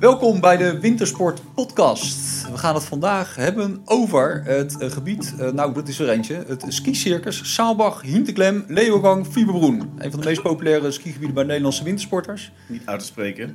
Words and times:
Welkom 0.00 0.40
bij 0.40 0.56
de 0.56 0.80
Wintersport 0.80 1.42
Podcast. 1.54 2.48
We 2.50 2.58
gaan 2.58 2.74
het 2.74 2.84
vandaag 2.84 3.34
hebben 3.34 3.82
over 3.84 4.42
het 4.44 4.78
eh, 4.78 4.90
gebied, 4.90 5.34
uh, 5.40 5.50
nou 5.50 5.74
dat 5.74 5.88
is 5.88 5.98
er 5.98 6.08
eentje, 6.08 6.44
het 6.46 6.64
skicircus 6.68 7.54
Saalbach, 7.54 8.02
Hinteklem, 8.02 8.64
Leeuwengang, 8.68 9.26
Fieberbrunn. 9.26 9.80
Een 9.98 10.10
van 10.10 10.20
de 10.20 10.26
meest 10.26 10.42
populaire 10.42 10.90
skigebieden 10.90 11.34
bij 11.34 11.44
Nederlandse 11.44 11.84
wintersporters. 11.84 12.52
Niet 12.66 12.82
uit 12.84 13.00
te 13.00 13.06
spreken. 13.06 13.52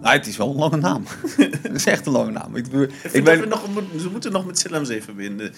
Nou, 0.00 0.16
het 0.16 0.26
is 0.26 0.36
wel 0.36 0.50
een 0.50 0.56
lange 0.56 0.76
naam. 0.76 1.04
het 1.62 1.74
is 1.74 1.86
echt 1.86 2.06
een 2.06 2.12
lange 2.12 2.30
naam. 2.30 2.56
Ik, 2.56 2.66
ik, 3.12 3.24
we 3.24 3.46
nog, 3.48 3.68
ze 4.00 4.08
moeten 4.10 4.32
nog 4.32 4.46
met 4.46 4.58
Zellamzee 4.58 5.02
verbinden. 5.02 5.52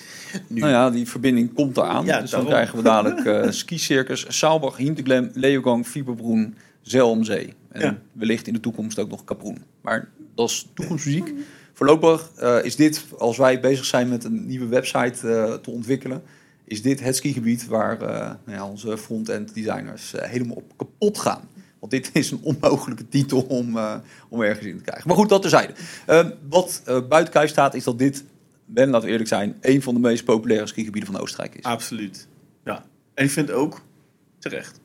Nu. 0.46 0.60
Nou 0.60 0.72
ja, 0.72 0.90
die 0.90 1.08
verbinding 1.08 1.54
komt 1.54 1.76
eraan. 1.76 2.04
Ja, 2.04 2.20
dus 2.20 2.30
dan 2.30 2.44
krijgen 2.44 2.76
we 2.76 2.82
dadelijk 2.82 3.24
uh, 3.24 3.50
skicircus 3.60 4.24
Saalbach, 4.28 4.76
Hinteklem, 4.76 5.30
Leeuwengang, 5.34 5.86
Fieberbrunn, 5.86 6.56
Zelmzee. 6.82 7.54
En 7.68 8.02
wellicht 8.12 8.46
in 8.46 8.52
de 8.52 8.60
toekomst 8.60 8.98
ook 8.98 9.10
nog 9.10 9.24
Kaproen. 9.24 9.58
Maar 9.80 10.08
dat 10.34 10.48
is 10.48 10.68
toekomstmuziek. 10.74 11.32
Voorlopig 11.72 12.30
uh, 12.40 12.64
is 12.64 12.76
dit, 12.76 13.04
als 13.18 13.36
wij 13.36 13.60
bezig 13.60 13.84
zijn 13.84 14.08
met 14.08 14.24
een 14.24 14.46
nieuwe 14.46 14.66
website 14.66 15.26
uh, 15.26 15.54
te 15.54 15.70
ontwikkelen, 15.70 16.22
is 16.64 16.82
dit 16.82 17.00
het 17.00 17.16
skigebied 17.16 17.66
waar 17.66 18.02
uh, 18.02 18.08
nou 18.08 18.36
ja, 18.44 18.66
onze 18.66 18.98
front-end 18.98 19.54
designers 19.54 20.12
helemaal 20.16 20.56
op 20.56 20.72
kapot 20.76 21.18
gaan. 21.18 21.48
Want 21.78 21.92
dit 21.92 22.10
is 22.12 22.30
een 22.30 22.40
onmogelijke 22.42 23.08
titel 23.08 23.40
om, 23.40 23.78
om 24.28 24.42
ergens 24.42 24.66
in 24.66 24.76
te 24.76 24.82
krijgen. 24.82 25.08
Maar 25.08 25.16
goed, 25.16 25.28
dat 25.28 25.42
terzijde. 25.42 25.72
wat 26.48 26.82
buiten 27.08 27.32
kijf 27.32 27.50
staat, 27.50 27.74
is 27.74 27.84
dat 27.84 27.98
dit, 27.98 28.24
ben 28.64 28.88
laten 28.88 29.06
we 29.06 29.12
eerlijk 29.12 29.28
zijn, 29.28 29.56
een 29.60 29.82
van 29.82 29.94
de 29.94 30.00
meest 30.00 30.24
populaire 30.24 30.66
skigebieden 30.66 31.12
van 31.12 31.20
Oostenrijk 31.20 31.54
is. 31.54 31.62
Absoluut. 31.62 32.28
Ja. 32.64 32.84
En 33.14 33.24
ik 33.24 33.30
vind 33.30 33.50
ook 33.50 33.82
terecht. 34.38 34.80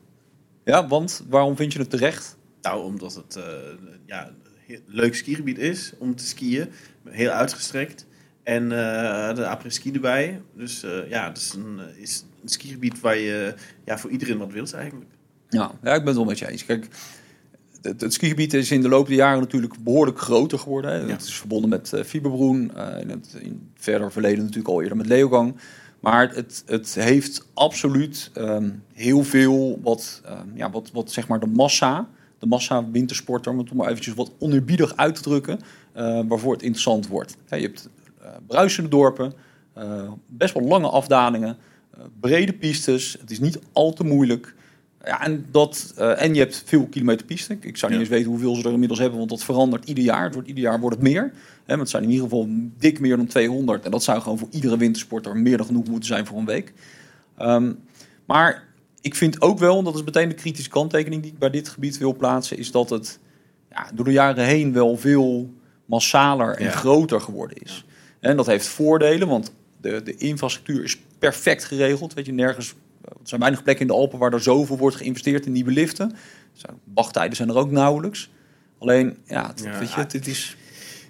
Ja, 0.64 0.88
want 0.88 1.24
waarom 1.30 1.56
vind 1.56 1.74
je 1.74 1.80
het 1.80 1.90
terecht? 1.90 2.38
Nou, 2.62 2.84
omdat 2.84 3.16
het 3.16 3.40
ja, 4.06 4.32
leuk 4.86 5.16
skigebied 5.16 5.58
is 5.58 5.94
om 5.98 6.16
te 6.16 6.26
skiën. 6.26 6.70
Heel 7.04 7.30
uitgestrekt. 7.30 8.06
En 8.44 8.64
uh, 8.64 9.36
de 9.36 9.48
après-ski 9.48 9.92
erbij. 9.92 10.42
Dus 10.54 10.84
uh, 10.84 11.10
ja, 11.10 11.28
het 11.28 11.38
is 11.38 11.54
een, 11.54 11.80
eh, 11.80 12.02
is 12.02 12.26
een 12.42 12.50
skigebied 12.50 13.00
waar 13.00 13.18
je 13.18 13.54
ja, 13.86 13.98
voor 13.98 14.10
iedereen 14.10 14.38
wat 14.38 14.52
wilt 14.52 14.74
eigenlijk. 14.74 15.10
Ja, 15.50 15.72
ja, 15.84 15.94
ik 15.94 16.00
ben 16.00 16.08
het 16.08 16.16
wel 16.16 16.26
met 16.26 16.40
je 16.40 16.50
eens. 16.50 16.66
Kijk, 16.66 16.88
het, 17.82 18.02
het, 18.02 18.14
skigebied 18.14 18.54
is 18.54 18.72
in 18.72 18.82
de 18.82 18.90
loop 18.90 19.08
der 19.08 19.16
jaren 19.16 19.40
natuurlijk 19.40 19.84
behoorlijk 19.84 20.20
groter 20.20 20.60
geworden. 20.60 20.92
Hè. 20.92 21.12
Het 21.12 21.22
is 21.22 21.36
verbonden 21.36 21.70
met 21.70 21.92
uh, 21.94 22.04
Fiberbroen. 22.04 22.72
in 23.00 23.10
het 23.10 23.36
in 23.40 23.70
verder 23.76 24.12
verleden 24.12 24.40
natuurlijk 24.40 24.68
al 24.68 24.82
eerder 24.82 24.98
met 24.98 25.08
Leogang. 25.08 25.56
Maar 26.00 26.34
het, 26.34 26.64
het 26.66 26.96
heeft 26.96 27.48
absoluut 27.54 28.32
um, 28.38 28.84
heel 28.94 29.24
veel 29.24 29.80
wat, 29.84 30.22
um, 30.30 30.52
ja, 30.56 30.72
wat, 30.72 30.92
wat 30.92 31.12
zeg 31.12 31.28
maar 31.28 31.40
de 31.40 31.48
massa 31.48 32.10
de 32.46 32.52
massa 32.52 32.90
wintersporter, 32.92 33.52
om 33.52 33.58
het 33.58 33.74
maar 33.74 33.90
eventjes 33.90 34.14
wat 34.14 34.32
oneerbiedig 34.40 34.96
uit 34.96 35.16
te 35.16 35.22
drukken, 35.22 35.60
uh, 35.98 36.20
waarvoor 36.28 36.54
het 36.54 36.62
interessant 36.62 37.08
wordt. 37.08 37.38
je 37.50 37.56
hebt 37.56 37.90
uh, 38.22 38.28
bruisende 38.48 38.90
dorpen, 38.90 39.34
uh, 39.78 40.12
best 40.28 40.54
wel 40.54 40.64
lange 40.64 40.90
afdalingen, 40.90 41.58
brede 42.20 42.54
pistes. 42.54 43.18
Het 43.20 43.32
is 43.32 43.40
niet 43.40 43.60
al 43.72 43.94
te 43.94 44.04
moeilijk. 44.04 44.54
Ja, 45.04 45.24
en, 45.24 45.46
dat, 45.52 45.94
en 45.98 46.34
je 46.34 46.40
hebt 46.40 46.64
veel 46.66 46.88
kilometer 46.88 47.26
piste. 47.26 47.58
Ik 47.60 47.78
zou 47.78 47.92
niet 47.92 48.02
eens 48.02 48.10
weten 48.10 48.30
hoeveel 48.30 48.56
ze 48.56 48.64
er 48.64 48.72
inmiddels 48.74 49.00
hebben, 49.00 49.18
want 49.18 49.30
dat 49.30 49.44
verandert 49.44 49.88
ieder 49.88 50.04
jaar. 50.04 50.24
Het 50.24 50.34
wordt, 50.34 50.48
ieder 50.48 50.64
jaar 50.64 50.80
wordt 50.80 50.96
het 50.96 51.06
meer. 51.06 51.34
Hè, 51.66 51.78
het 51.78 51.90
zijn 51.90 52.04
in 52.04 52.10
ieder 52.10 52.24
geval 52.24 52.48
dik 52.78 53.00
meer 53.00 53.18
dan 53.18 53.26
200. 53.26 53.86
En 53.86 53.92
dat 53.92 54.04
zou 54.04 54.22
gewoon 54.22 54.38
voor 54.38 54.48
iedere 54.52 54.78
wintersporter 54.78 55.38
meer 55.38 55.58
dan 55.58 55.66
genoeg 55.66 55.88
moeten 55.88 56.08
zijn 56.08 56.26
voor 56.26 56.38
een 56.38 56.46
week. 56.46 56.74
Um, 57.40 57.80
maar 58.26 58.64
ik 59.06 59.16
vind 59.16 59.42
ook 59.42 59.60
wel, 59.60 59.78
en 59.78 59.84
dat 59.84 59.96
is 59.96 60.04
meteen 60.04 60.30
de 60.30 60.36
kritische 60.36 60.70
kanttekening 60.70 61.22
die 61.22 61.32
ik 61.32 61.40
bij 61.40 61.50
dit 61.50 61.70
gebied 61.70 61.98
wil 61.98 62.16
plaatsen, 62.16 62.58
is 62.58 62.72
dat 62.72 62.90
het 62.90 63.20
ja, 63.70 63.88
door 63.94 64.06
de 64.06 64.12
jaren 64.12 64.46
heen 64.46 64.74
wel 64.74 64.98
veel 64.98 65.54
massaler 65.86 66.56
en 66.56 66.72
groter 66.72 67.22
geworden 67.22 67.58
is. 67.58 67.86
En 68.20 68.38
dat 68.38 68.46
heeft 68.46 68.68
voordelen, 68.68 69.28
want 69.28 69.54
de, 69.82 70.04
de 70.04 70.16
infrastructuur 70.16 70.84
is 70.84 70.98
perfect 71.20 71.64
geregeld. 71.64 72.14
Weet 72.14 72.26
je, 72.26 72.32
nergens, 72.32 72.74
er 73.02 73.14
zijn 73.24 73.42
weinig 73.42 73.64
plekken 73.64 73.88
in 73.88 73.92
de 73.92 73.98
Alpen 73.98 74.20
waar 74.20 74.34
er 74.34 74.42
zoveel 74.42 74.78
wordt 74.78 74.96
geïnvesteerd 74.96 75.46
in 75.46 75.52
nieuwe 75.52 75.72
liften. 75.72 76.16
Wachttijden 76.94 77.36
zijn 77.36 77.50
er 77.50 77.58
ook 77.58 77.72
nauwelijks. 77.72 78.30
Alleen, 78.80 79.18
ja, 79.26 79.48
het, 79.48 79.80
weet 79.80 79.92
je, 79.92 80.00
het, 80.00 80.28
is... 80.28 80.58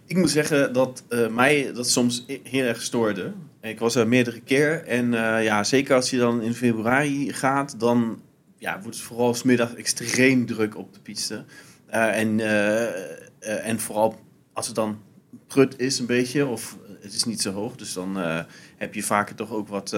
Ik 0.06 0.17
moet 0.17 0.29
zeggen 0.29 0.73
dat 0.73 1.03
uh, 1.09 1.27
mij 1.27 1.73
dat 1.73 1.89
soms 1.89 2.25
heel 2.44 2.63
erg 2.63 2.81
stoorde. 2.81 3.33
Ik 3.65 3.79
was 3.79 3.95
er 3.95 4.07
meerdere 4.07 4.39
keer. 4.39 4.83
En 4.83 5.13
uh, 5.13 5.43
ja, 5.43 5.63
zeker 5.63 5.95
als 5.95 6.09
je 6.09 6.17
dan 6.17 6.41
in 6.41 6.53
februari 6.53 7.33
gaat, 7.33 7.79
dan 7.79 8.21
ja, 8.57 8.79
wordt 8.81 8.97
het 8.97 9.05
vooral 9.05 9.33
smiddag 9.33 9.73
extreem 9.73 10.45
druk 10.45 10.77
op 10.77 10.93
de 10.93 10.99
piste. 10.99 11.43
Uh, 11.89 12.19
en, 12.19 12.39
uh, 12.39 13.67
en 13.67 13.79
vooral 13.79 14.19
als 14.53 14.67
het 14.67 14.75
dan 14.75 14.99
prut 15.47 15.79
is 15.79 15.99
een 15.99 16.05
beetje, 16.05 16.45
of 16.45 16.77
het 17.01 17.13
is 17.13 17.23
niet 17.23 17.41
zo 17.41 17.51
hoog, 17.51 17.75
dus 17.75 17.93
dan 17.93 18.17
heb 18.77 18.93
je 18.93 19.03
vaker 19.03 19.35
toch 19.35 19.51
ook 19.51 19.67
wat, 19.67 19.95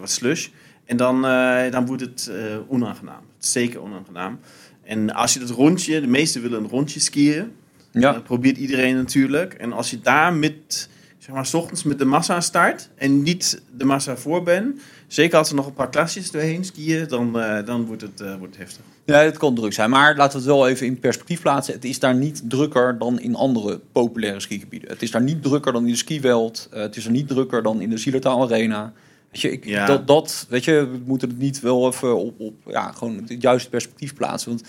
wat 0.00 0.10
slush. 0.10 0.48
En 0.84 0.96
dan, 0.96 1.22
dan 1.70 1.86
wordt 1.86 2.02
het 2.02 2.30
onaangenaam. 2.68 3.22
Zeker 3.38 3.80
onaangenaam. 3.80 4.38
En 4.82 5.14
als 5.14 5.32
je 5.32 5.38
dat 5.38 5.50
rondje, 5.50 6.00
de 6.00 6.06
meesten 6.06 6.42
willen 6.42 6.62
een 6.62 6.70
rondje 6.70 7.00
skiën. 7.00 7.52
Ja. 7.90 8.12
Dat 8.12 8.24
probeert 8.24 8.56
iedereen 8.56 8.96
natuurlijk. 8.96 9.54
En 9.54 9.72
als 9.72 9.90
je 9.90 10.00
daar 10.00 10.34
met 10.34 10.88
zeg 11.22 11.34
maar, 11.34 11.46
s 11.46 11.54
ochtends 11.54 11.82
met 11.82 11.98
de 11.98 12.04
massa 12.04 12.40
start 12.40 12.88
en 12.94 13.22
niet 13.22 13.62
de 13.76 13.84
massa 13.84 14.16
voor 14.16 14.42
ben, 14.42 14.80
zeker 15.06 15.38
als 15.38 15.48
er 15.48 15.54
nog 15.54 15.66
een 15.66 15.72
paar 15.72 15.90
klasjes 15.90 16.30
doorheen 16.30 16.64
skiën, 16.64 17.08
dan, 17.08 17.38
uh, 17.38 17.64
dan 17.64 17.84
wordt, 17.84 18.02
het, 18.02 18.20
uh, 18.20 18.36
wordt 18.36 18.56
het 18.56 18.56
heftig. 18.56 18.84
Ja, 19.04 19.18
het 19.18 19.36
kan 19.36 19.54
druk 19.54 19.72
zijn. 19.72 19.90
Maar 19.90 20.16
laten 20.16 20.32
we 20.32 20.44
het 20.44 20.54
wel 20.54 20.68
even 20.68 20.86
in 20.86 20.98
perspectief 20.98 21.40
plaatsen. 21.40 21.74
Het 21.74 21.84
is 21.84 21.98
daar 21.98 22.14
niet 22.14 22.42
drukker 22.48 22.98
dan 22.98 23.20
in 23.20 23.34
andere 23.34 23.80
populaire 23.92 24.40
skigebieden. 24.40 24.88
Het 24.88 25.02
is 25.02 25.10
daar 25.10 25.22
niet 25.22 25.42
drukker 25.42 25.72
dan 25.72 25.84
in 25.84 25.90
de 25.90 25.96
skiweld. 25.96 26.68
Uh, 26.74 26.80
het 26.80 26.96
is 26.96 27.04
er 27.04 27.10
niet 27.10 27.28
drukker 27.28 27.62
dan 27.62 27.80
in 27.80 27.90
de 27.90 27.96
Zillertaal 27.96 28.42
Arena. 28.42 28.92
Weet 29.30 29.40
je, 29.40 29.52
ik, 29.52 29.64
ja. 29.64 29.86
dat, 29.86 30.06
dat, 30.06 30.46
weet 30.48 30.64
je, 30.64 30.88
we 30.90 31.00
moeten 31.04 31.28
het 31.28 31.38
niet 31.38 31.60
wel 31.60 31.86
even 31.86 32.16
op, 32.16 32.40
op 32.40 32.54
ja, 32.66 32.92
gewoon 32.92 33.24
het 33.26 33.42
juiste 33.42 33.70
perspectief 33.70 34.14
plaatsen. 34.14 34.50
Want 34.50 34.62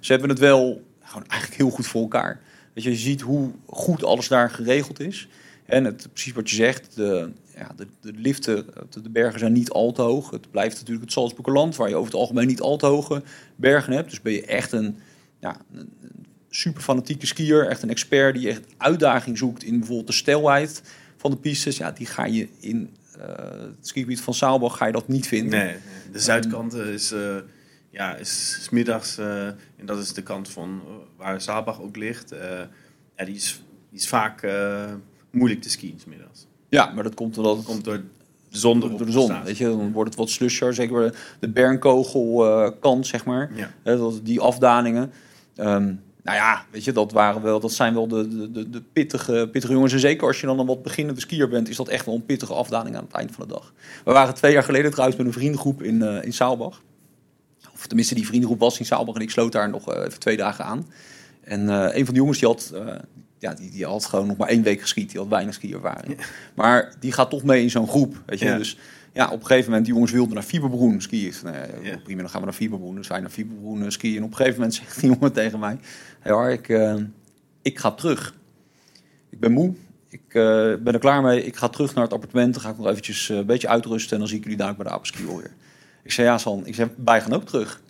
ze 0.00 0.12
hebben 0.12 0.30
het 0.30 0.38
wel 0.38 0.82
gewoon 1.02 1.28
eigenlijk 1.28 1.60
heel 1.60 1.70
goed 1.70 1.86
voor 1.86 2.02
elkaar. 2.02 2.40
Weet 2.72 2.84
je, 2.84 2.90
je 2.90 2.96
ziet 2.96 3.20
hoe 3.20 3.50
goed 3.66 4.04
alles 4.04 4.28
daar 4.28 4.50
geregeld 4.50 5.00
is. 5.00 5.28
En 5.68 5.84
het, 5.84 6.08
precies 6.12 6.32
wat 6.32 6.50
je 6.50 6.56
zegt, 6.56 6.96
de, 6.96 7.30
ja, 7.56 7.72
de, 7.76 7.86
de 8.00 8.12
liften, 8.12 8.66
de 9.02 9.10
bergen 9.10 9.38
zijn 9.38 9.52
niet 9.52 9.70
al 9.70 9.92
te 9.92 10.02
hoog. 10.02 10.30
Het 10.30 10.50
blijft 10.50 10.76
natuurlijk 10.76 11.04
het 11.04 11.12
Salzburgerland, 11.12 11.76
waar 11.76 11.88
je 11.88 11.94
over 11.94 12.10
het 12.10 12.20
algemeen 12.20 12.46
niet 12.46 12.60
al 12.60 12.76
te 12.76 12.86
hoge 12.86 13.22
bergen 13.56 13.92
hebt. 13.92 14.10
Dus 14.10 14.20
ben 14.20 14.32
je 14.32 14.44
echt 14.44 14.72
een, 14.72 14.98
ja, 15.40 15.56
een 15.72 15.92
super 16.48 16.82
fanatieke 16.82 17.26
skier, 17.26 17.68
echt 17.68 17.82
een 17.82 17.90
expert 17.90 18.34
die 18.34 18.48
echt 18.48 18.62
uitdaging 18.76 19.38
zoekt 19.38 19.62
in 19.62 19.78
bijvoorbeeld 19.78 20.06
de 20.06 20.12
stelheid 20.12 20.82
van 21.16 21.30
de 21.30 21.36
pistes. 21.36 21.76
Ja, 21.76 21.90
die 21.90 22.06
ga 22.06 22.24
je 22.24 22.48
in 22.60 22.96
uh, 23.18 23.24
het 23.60 23.86
skigebied 23.86 24.20
van 24.20 24.34
Saalbach 24.34 24.76
ga 24.76 24.86
je 24.86 24.92
dat 24.92 25.08
niet 25.08 25.26
vinden. 25.26 25.58
Nee, 25.58 25.76
de 26.12 26.18
zuidkant 26.18 26.74
is, 26.74 27.12
uh, 27.12 27.36
ja, 27.90 28.16
is, 28.16 28.56
is 28.60 28.68
middags, 28.68 29.18
uh, 29.18 29.46
en 29.46 29.86
dat 29.86 29.98
is 29.98 30.12
de 30.12 30.22
kant 30.22 30.48
van 30.48 30.82
waar 31.16 31.40
Saalbach 31.40 31.80
ook 31.80 31.96
ligt. 31.96 32.34
ja, 33.16 33.24
die 33.24 33.34
is, 33.34 33.62
die 33.90 33.98
is 33.98 34.08
vaak 34.08 34.42
moeilijk 35.30 35.62
te 35.62 35.70
skiën 35.70 36.00
middags. 36.06 36.46
Ja, 36.68 36.92
maar 36.94 37.04
dat 37.04 37.14
komt 37.14 37.38
omdat 37.38 37.56
het 37.56 37.66
komt 37.66 37.84
door 37.84 38.02
de 38.48 38.58
zon. 38.58 38.80
Door 38.80 39.06
de 39.06 39.12
zon, 39.12 39.42
weet 39.42 39.56
je, 39.56 39.64
dan 39.64 39.92
wordt 39.92 40.10
het 40.10 40.18
wat 40.18 40.30
slusher. 40.30 40.74
Zeker 40.74 41.14
de 41.40 41.48
Bernkogel 41.48 42.46
uh, 42.46 42.70
kant, 42.80 43.06
zeg 43.06 43.24
maar. 43.24 43.50
Ja. 43.54 43.96
die 44.22 44.40
afdaningen. 44.40 45.12
Um, 45.56 46.00
nou 46.28 46.40
ja, 46.40 46.64
weet 46.70 46.84
je, 46.84 46.92
dat, 46.92 47.12
waren 47.12 47.42
wel, 47.42 47.60
dat 47.60 47.72
zijn 47.72 47.94
wel 47.94 48.08
de, 48.08 48.50
de, 48.52 48.70
de 48.70 48.82
pittige, 48.92 49.48
pittige 49.52 49.72
jongens. 49.72 49.92
En 49.92 50.00
zeker 50.00 50.26
als 50.26 50.40
je 50.40 50.46
dan 50.46 50.58
een 50.58 50.66
wat 50.66 50.82
beginnende 50.82 51.20
skier 51.20 51.48
bent, 51.48 51.68
is 51.68 51.76
dat 51.76 51.88
echt 51.88 52.06
wel 52.06 52.14
een 52.14 52.24
pittige 52.24 52.54
afdaling 52.54 52.96
aan 52.96 53.04
het 53.04 53.12
eind 53.12 53.32
van 53.32 53.46
de 53.46 53.52
dag. 53.52 53.72
We 54.04 54.12
waren 54.12 54.34
twee 54.34 54.52
jaar 54.52 54.62
geleden 54.62 54.90
trouwens 54.90 55.18
met 55.18 55.26
een 55.26 55.32
vriendengroep 55.32 55.82
in, 55.82 55.94
uh, 55.94 56.24
in 56.24 56.32
Saalbach. 56.32 56.82
Of 57.72 57.86
tenminste, 57.86 58.14
die 58.14 58.26
vriendengroep 58.26 58.60
was 58.60 58.78
in 58.78 58.86
Saalbach 58.86 59.14
en 59.14 59.20
ik 59.20 59.30
sloot 59.30 59.52
daar 59.52 59.70
nog 59.70 59.94
uh, 59.94 60.04
even 60.04 60.20
twee 60.20 60.36
dagen 60.36 60.64
aan. 60.64 60.86
En 61.40 61.62
uh, 61.62 61.86
een 61.92 62.04
van 62.04 62.14
de 62.14 62.20
jongens 62.20 62.38
die 62.38 62.48
had, 62.48 62.72
ja, 63.38 63.54
die, 63.54 63.70
die 63.70 63.84
had 63.84 64.04
gewoon 64.04 64.26
nog 64.26 64.36
maar 64.36 64.48
één 64.48 64.62
week 64.62 64.80
geschiet. 64.80 65.10
Die 65.10 65.20
had 65.20 65.28
weinig 65.28 65.54
skiervaring. 65.54 66.16
Ja. 66.18 66.24
Maar 66.54 66.94
die 67.00 67.12
gaat 67.12 67.30
toch 67.30 67.42
mee 67.42 67.62
in 67.62 67.70
zo'n 67.70 67.88
groep. 67.88 68.22
Weet 68.26 68.38
je? 68.38 68.56
Dus 68.56 68.78
ja, 69.12 69.26
op 69.30 69.40
een 69.40 69.46
gegeven 69.46 69.64
moment, 69.64 69.84
die 69.84 69.94
jongens 69.94 70.12
wilden 70.12 70.34
naar 70.34 70.42
Fieberbroen 70.42 71.00
skiën. 71.00 71.34
Nee, 71.44 71.98
Prima, 71.98 72.20
dan 72.20 72.30
gaan 72.30 72.40
we 72.40 72.46
naar 72.46 72.54
Fieberbroen. 72.54 72.94
Dus 72.94 73.08
wij 73.08 73.20
naar 73.20 73.30
Fieberbroen 73.30 73.82
uh, 73.82 73.88
skiën. 73.88 74.16
En 74.16 74.22
op 74.22 74.30
een 74.30 74.36
gegeven 74.36 74.58
moment 74.58 74.74
zegt 74.80 75.00
die 75.00 75.10
jongen 75.10 75.32
tegen 75.32 75.58
mij... 75.58 75.78
Hey, 76.20 76.32
hoor, 76.32 76.50
ik, 76.50 76.68
uh, 76.68 76.94
ik 77.62 77.78
ga 77.78 77.90
terug. 77.90 78.34
Ik 79.30 79.40
ben 79.40 79.52
moe. 79.52 79.74
Ik 80.08 80.22
uh, 80.28 80.74
ben 80.74 80.92
er 80.92 80.98
klaar 80.98 81.22
mee. 81.22 81.44
Ik 81.44 81.56
ga 81.56 81.68
terug 81.68 81.94
naar 81.94 82.04
het 82.04 82.12
appartement. 82.12 82.54
Dan 82.54 82.62
ga 82.62 82.70
ik 82.70 82.76
nog 82.76 82.86
eventjes 82.86 83.28
een 83.28 83.46
beetje 83.46 83.68
uitrusten. 83.68 84.12
En 84.12 84.18
dan 84.18 84.28
zie 84.28 84.36
ik 84.36 84.42
jullie 84.42 84.58
daar 84.58 84.76
bij 84.76 84.84
de 84.84 84.90
apenski 84.90 85.26
weer. 85.26 85.50
Ik 86.02 86.12
zei, 86.12 86.26
ja 86.26 86.38
San, 86.38 86.66
ik 86.66 86.74
zeg, 86.74 86.88
wij 87.04 87.20
gaan 87.20 87.32
ook 87.32 87.46
terug. 87.46 87.80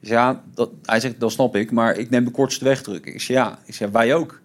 Ik 0.00 0.08
zei, 0.08 0.20
ja, 0.20 0.42
dat, 0.54 0.70
hij 0.82 1.00
zegt, 1.00 1.20
dat 1.20 1.32
snap 1.32 1.56
ik. 1.56 1.70
Maar 1.70 1.96
ik 1.96 2.10
neem 2.10 2.24
de 2.24 2.30
kortste 2.30 2.64
weg 2.64 2.82
terug. 2.82 3.00
Ik 3.00 3.20
zei, 3.20 3.38
ja. 3.38 3.58
Ik 3.64 3.74
zei, 3.74 3.90
wij 3.90 4.14
ook 4.14 4.40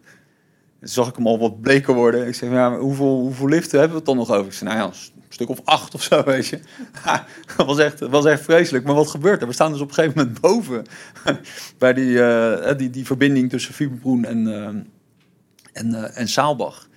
zag 0.83 1.07
ik 1.07 1.15
hem 1.15 1.27
al 1.27 1.39
wat 1.39 1.61
bleker 1.61 1.93
worden. 1.93 2.27
Ik 2.27 2.35
zeg, 2.35 2.49
ja, 2.49 2.77
hoeveel, 2.77 3.19
hoeveel 3.19 3.47
liften 3.47 3.79
hebben 3.79 3.89
we 3.89 3.97
het 3.97 4.05
dan 4.05 4.17
nog 4.17 4.31
over? 4.31 4.45
Ik 4.45 4.53
zei, 4.53 4.69
nou 4.69 4.81
ja, 4.81 4.87
een 4.87 5.21
stuk 5.29 5.49
of 5.49 5.61
acht 5.63 5.93
of 5.93 6.03
zo, 6.03 6.23
weet 6.33 6.47
je. 6.47 6.59
dat 7.57 7.65
was 7.65 7.77
echt, 7.77 7.99
was 7.99 8.25
echt 8.25 8.41
vreselijk. 8.41 8.85
Maar 8.85 8.95
wat 8.95 9.09
gebeurt 9.09 9.41
er? 9.41 9.47
We 9.47 9.53
staan 9.53 9.71
dus 9.71 9.81
op 9.81 9.87
een 9.87 9.93
gegeven 9.93 10.17
moment 10.17 10.41
boven 10.41 10.85
bij 11.77 11.93
die, 11.93 12.09
uh, 12.09 12.77
die, 12.77 12.89
die 12.89 13.05
verbinding 13.05 13.49
tussen 13.49 13.73
Fieberbroen 13.73 14.25
en, 14.25 14.47
uh, 14.47 14.65
en, 15.73 15.89
uh, 15.89 16.17
en 16.17 16.27
Saalbach. 16.27 16.91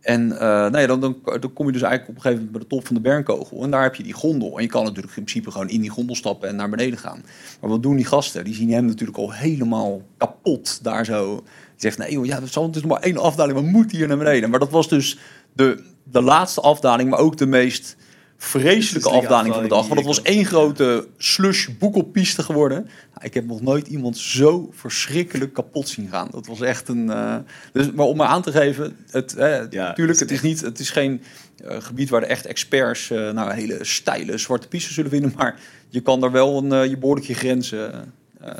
En 0.00 0.26
nou 0.26 0.78
ja, 0.78 0.86
dan, 0.86 1.00
dan, 1.00 1.16
dan, 1.40 1.52
kom 1.52 1.66
je 1.66 1.72
dus 1.72 1.82
eigenlijk 1.82 2.08
op 2.10 2.16
een 2.16 2.22
gegeven 2.22 2.44
moment 2.44 2.50
bij 2.50 2.60
de 2.60 2.66
top 2.66 2.86
van 2.86 2.94
de 2.94 3.00
Bernkogel. 3.00 3.62
En 3.62 3.70
daar 3.70 3.82
heb 3.82 3.94
je 3.94 4.02
die 4.02 4.12
gondel. 4.12 4.56
En 4.56 4.62
je 4.62 4.68
kan 4.68 4.84
natuurlijk 4.84 5.16
in 5.16 5.24
principe 5.24 5.50
gewoon 5.50 5.68
in 5.68 5.80
die 5.80 5.90
gondel 5.90 6.16
stappen 6.16 6.48
en 6.48 6.56
naar 6.56 6.68
beneden 6.68 6.98
gaan. 6.98 7.24
Maar 7.60 7.70
wat 7.70 7.82
doen 7.82 7.96
die 7.96 8.04
gasten? 8.04 8.44
Die 8.44 8.54
zien 8.54 8.72
hem 8.72 8.84
natuurlijk 8.84 9.18
al 9.18 9.32
helemaal 9.32 10.02
kapot 10.16 10.78
daar 10.82 11.04
zo. 11.04 11.44
Zegt, 11.76 11.98
nee 11.98 12.12
joh, 12.12 12.26
ja, 12.26 12.40
het 12.42 12.76
is 12.76 12.82
maar 12.82 13.00
één 13.00 13.18
afdaling, 13.18 13.58
we 13.58 13.64
moeten 13.64 13.96
hier 13.96 14.08
naar 14.08 14.18
beneden. 14.18 14.50
Maar 14.50 14.58
dat 14.58 14.70
was 14.70 14.88
dus 14.88 15.18
de, 15.52 15.84
de 16.02 16.22
laatste 16.22 16.60
afdaling, 16.60 17.10
maar 17.10 17.18
ook 17.18 17.36
de 17.36 17.46
meest 17.46 17.96
vreselijke 18.36 19.08
afdaling 19.08 19.54
van 19.54 19.62
de 19.62 19.68
dag. 19.68 19.86
Want 19.86 19.98
het 19.98 20.06
was 20.06 20.22
één 20.22 20.44
grote 20.44 21.08
slush 21.16 21.68
boekelpiste 21.78 22.42
geworden. 22.42 22.82
Nou, 22.84 23.26
ik 23.26 23.34
heb 23.34 23.46
nog 23.46 23.60
nooit 23.60 23.86
iemand 23.86 24.18
zo 24.18 24.70
verschrikkelijk 24.72 25.52
kapot 25.52 25.88
zien 25.88 26.08
gaan. 26.08 26.28
Dat 26.30 26.46
was 26.46 26.60
echt 26.60 26.88
een. 26.88 27.06
Uh, 27.06 27.36
dus, 27.72 27.92
maar 27.92 28.06
om 28.06 28.16
maar 28.16 28.28
aan 28.28 28.42
te 28.42 28.52
geven, 28.52 28.96
het, 29.10 29.34
eh, 29.34 29.70
ja, 29.70 29.86
natuurlijk, 29.86 30.18
het 30.18 30.30
is 30.30 30.42
niet, 30.42 30.60
het 30.60 30.78
is 30.78 30.90
geen 30.90 31.22
uh, 31.64 31.76
gebied 31.80 32.10
waar 32.10 32.20
de 32.20 32.26
echt 32.26 32.46
experts 32.46 33.10
uh, 33.10 33.30
nou 33.30 33.52
hele 33.52 33.78
steile 33.80 34.38
zwarte 34.38 34.68
pistes 34.68 34.94
zullen 34.94 35.10
vinden, 35.10 35.32
maar 35.36 35.60
je 35.88 36.00
kan 36.00 36.20
daar 36.20 36.32
wel 36.32 36.64
een 36.64 36.88
je 36.88 36.98
behoorlijke 36.98 37.34
grenzen 37.34 38.12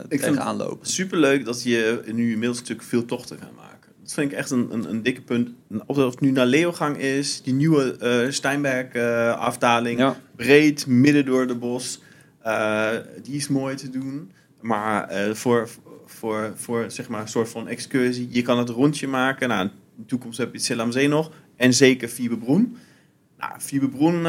tegenaan 0.08 0.56
lopen. 0.56 0.86
Superleuk 0.86 1.44
dat 1.44 1.62
je 1.62 2.02
nu 2.06 2.30
inmiddels 2.30 2.58
natuurlijk 2.58 2.88
veel 2.88 3.04
tochten 3.04 3.38
gaat 3.38 3.54
maken. 3.56 3.92
Dat 4.04 4.12
vind 4.12 4.32
ik 4.32 4.38
echt 4.38 4.50
een, 4.50 4.68
een, 4.72 4.90
een 4.90 5.02
dikke 5.02 5.22
punt. 5.22 5.50
Of 5.86 5.96
het 5.96 6.20
nu 6.20 6.30
naar 6.30 6.46
Leeuwgang 6.46 6.98
is, 6.98 7.42
die 7.42 7.54
nieuwe 7.54 7.96
uh, 8.02 8.30
Steinberg-afdaling. 8.30 9.98
ja. 9.98 10.16
Breed, 10.36 10.86
midden 10.86 11.24
door 11.24 11.46
de 11.46 11.54
bos. 11.54 12.00
Uh, 12.46 12.88
die 13.22 13.36
is 13.36 13.48
mooi 13.48 13.74
te 13.74 13.90
doen. 13.90 14.30
Maar 14.60 15.26
uh, 15.28 15.34
voor, 15.34 15.68
voor, 16.06 16.52
voor 16.54 16.84
zeg 16.88 17.08
maar 17.08 17.20
een 17.20 17.28
soort 17.28 17.48
van 17.48 17.68
excursie. 17.68 18.28
Je 18.30 18.42
kan 18.42 18.58
het 18.58 18.68
rondje 18.68 19.08
maken. 19.08 19.48
Nou, 19.48 19.62
in 19.62 19.70
de 19.96 20.04
toekomst 20.06 20.38
heb 20.38 20.50
je 20.50 20.56
het 20.56 20.66
Selamzee 20.66 21.08
nog. 21.08 21.30
En 21.56 21.74
zeker 21.74 22.08
Fieberbroen. 22.08 22.76
Nou, 23.38 23.52
Fieberbroen 23.60 24.26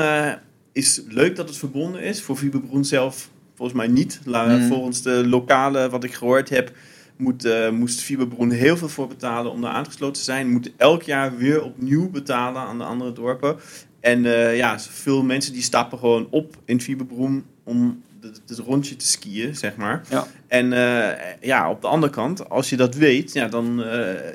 is 0.72 1.01
leuk 1.08 1.36
dat 1.36 1.48
het 1.48 1.58
verbonden 1.58 2.01
is. 2.01 2.22
Voor 2.22 2.36
Fieberbroen 2.36 2.86
zelf 2.86 3.30
volgens 3.56 3.78
mij 3.78 3.88
niet. 3.88 4.19
Mm. 4.25 4.68
Volgens 4.68 5.02
de 5.02 5.28
lokale, 5.28 5.90
wat 5.90 6.04
ik 6.04 6.13
gehoord 6.13 6.50
heb 6.50 6.72
moet, 7.18 7.46
uh, 7.46 7.69
moest 7.69 8.02
Fiberbroen 8.02 8.52
heel 8.52 8.78
veel 8.78 8.90
voor 8.90 9.07
betalen 9.07 9.52
om 9.52 9.62
daar 9.62 9.72
aangesloten 9.72 10.13
te 10.13 10.24
zijn. 10.24 10.52
Moeten 10.52 10.74
elk 10.78 11.02
jaar 11.02 11.38
weer 11.38 11.63
opnieuw 11.63 12.10
betalen 12.10 12.62
aan 12.62 12.78
de 12.78 12.84
andere 12.84 13.13
dorpen. 13.13 13.56
En 14.00 14.24
uh, 14.24 14.57
ja, 14.57 14.80
veel 14.80 15.24
mensen 15.24 15.54
die 15.54 15.62
stappen 15.62 16.00
gewoon 16.00 16.28
op 16.30 16.56
in 16.66 16.81
Fiberbroen 16.81 17.46
om 17.63 18.04
het 18.48 18.60
rondje 18.60 18.96
te 18.96 19.06
skiën, 19.06 19.56
zeg 19.56 19.75
maar. 19.75 20.01
Ja. 20.10 20.28
En 20.48 20.72
uh, 20.72 21.08
ja, 21.42 21.69
op 21.69 21.81
de 21.81 21.88
andere 21.88 22.12
kant, 22.12 22.50
als 22.50 22.69
je 22.69 22.78
dat 22.78 22.96
weet, 22.96 23.34
ja, 23.34 23.48
dan 23.48 23.84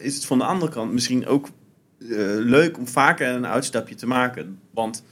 is 0.01 0.15
het 0.15 0.25
van 0.25 0.39
de 0.39 0.45
andere 0.45 0.73
kant 0.73 0.93
misschien 0.93 1.27
ook 1.27 1.49
leuk 2.39 2.79
om 2.79 2.87
vaker 2.89 3.29
een 3.29 3.47
uitstapje 3.47 3.95
te 3.95 4.07
maken. 4.07 4.59
Want 4.71 5.05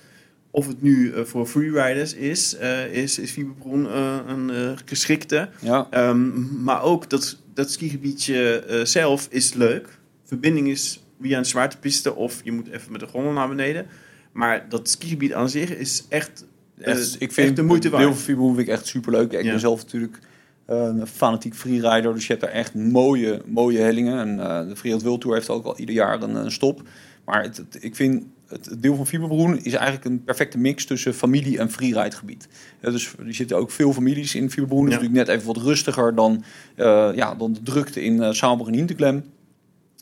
of 0.51 0.67
het 0.67 0.83
nu 0.83 1.13
voor 1.25 1.47
freeriders 1.47 2.15
is, 2.15 2.57
is, 2.93 3.19
is 3.19 3.31
Fiberbroen 3.31 3.99
een 4.31 4.79
geschikte. 4.85 5.49
Ja. 5.61 6.09
Um, 6.09 6.63
maar 6.63 6.83
ook 6.83 7.11
dat 7.11 7.39
dat 7.55 7.71
skigebiedje 7.71 8.65
zelf 8.85 9.27
is 9.31 9.55
leuk. 9.55 9.99
Verbinding 10.25 10.69
is 10.69 11.03
via 11.21 11.39
een 11.39 11.45
zwaartepiste 11.45 12.15
of 12.15 12.41
je 12.45 12.53
moet 12.53 12.69
even 12.69 12.93
met 12.93 13.01
de 13.01 13.07
gondel 13.07 13.33
naar 13.33 13.49
beneden. 13.49 13.87
Maar 14.33 14.67
dat 14.69 14.89
skigebied 14.89 15.33
aan 15.33 15.51
zich 15.51 15.77
is 15.77 16.07
echt, 16.09 16.45
uh, 16.79 16.97
ik 17.19 17.33
vind 17.33 17.57
de 17.57 17.63
moeite 17.63 17.91
waard. 17.91 18.05
Heel 18.05 18.15
veel 18.15 18.47
vind 18.47 18.59
ik 18.59 18.69
echt 18.69 18.87
superleuk. 18.87 19.33
Ik 19.33 19.45
ben 19.45 19.61
zelf 19.61 19.83
natuurlijk 19.83 20.19
een 20.67 21.07
fanatiek 21.07 21.55
freerider, 21.55 22.15
dus 22.15 22.27
je 22.27 22.33
hebt 22.33 22.45
daar 22.45 22.55
echt 22.55 22.75
mooie, 22.75 23.43
mooie 23.47 23.79
hellingen. 23.79 24.19
En 24.19 24.37
de 24.69 24.77
Freeride 24.77 25.05
World 25.05 25.21
Tour 25.21 25.37
heeft 25.37 25.49
ook 25.49 25.65
al 25.65 25.79
ieder 25.79 25.95
jaar 25.95 26.23
een, 26.23 26.35
een 26.35 26.53
stop. 26.53 26.83
Maar 27.25 27.43
het, 27.43 27.57
het, 27.57 27.77
ik 27.81 27.97
vind 27.97 28.25
het 28.49 28.77
deel 28.79 28.97
van 28.97 29.07
Fieberbroen 29.07 29.59
is 29.65 29.73
eigenlijk 29.73 30.05
een 30.05 30.25
perfecte 30.25 30.59
mix 30.59 30.85
tussen 30.85 31.15
familie 31.15 31.59
en 31.59 31.71
freeride 31.71 32.17
gebied. 32.17 32.49
Ja, 32.81 32.91
dus 32.91 33.15
er 33.19 33.35
zitten 33.35 33.57
ook 33.57 33.71
veel 33.71 33.93
families 33.93 34.35
in 34.35 34.51
Fieberbroen. 34.51 34.85
Dat 34.85 34.93
is 34.93 34.99
natuurlijk 34.99 35.27
net 35.27 35.37
even 35.37 35.55
wat 35.55 35.65
rustiger 35.65 36.15
dan, 36.15 36.45
uh, 36.77 37.11
ja, 37.15 37.35
dan 37.35 37.53
de 37.53 37.63
drukte 37.63 38.03
in 38.03 38.17
uh, 38.17 38.33
Saalburg 38.33 38.69
en 38.69 38.75
Hinterklem. 38.75 39.25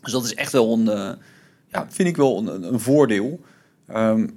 Dus 0.02 0.12
dat 0.12 0.24
is 0.24 0.34
echt 0.34 0.52
wel 0.52 0.72
een, 0.72 0.86
uh, 0.86 1.12
ja, 1.68 1.86
vind 1.88 2.08
ik 2.08 2.16
wel 2.16 2.38
een, 2.38 2.72
een 2.72 2.80
voordeel. 2.80 3.40
Um, 3.90 4.30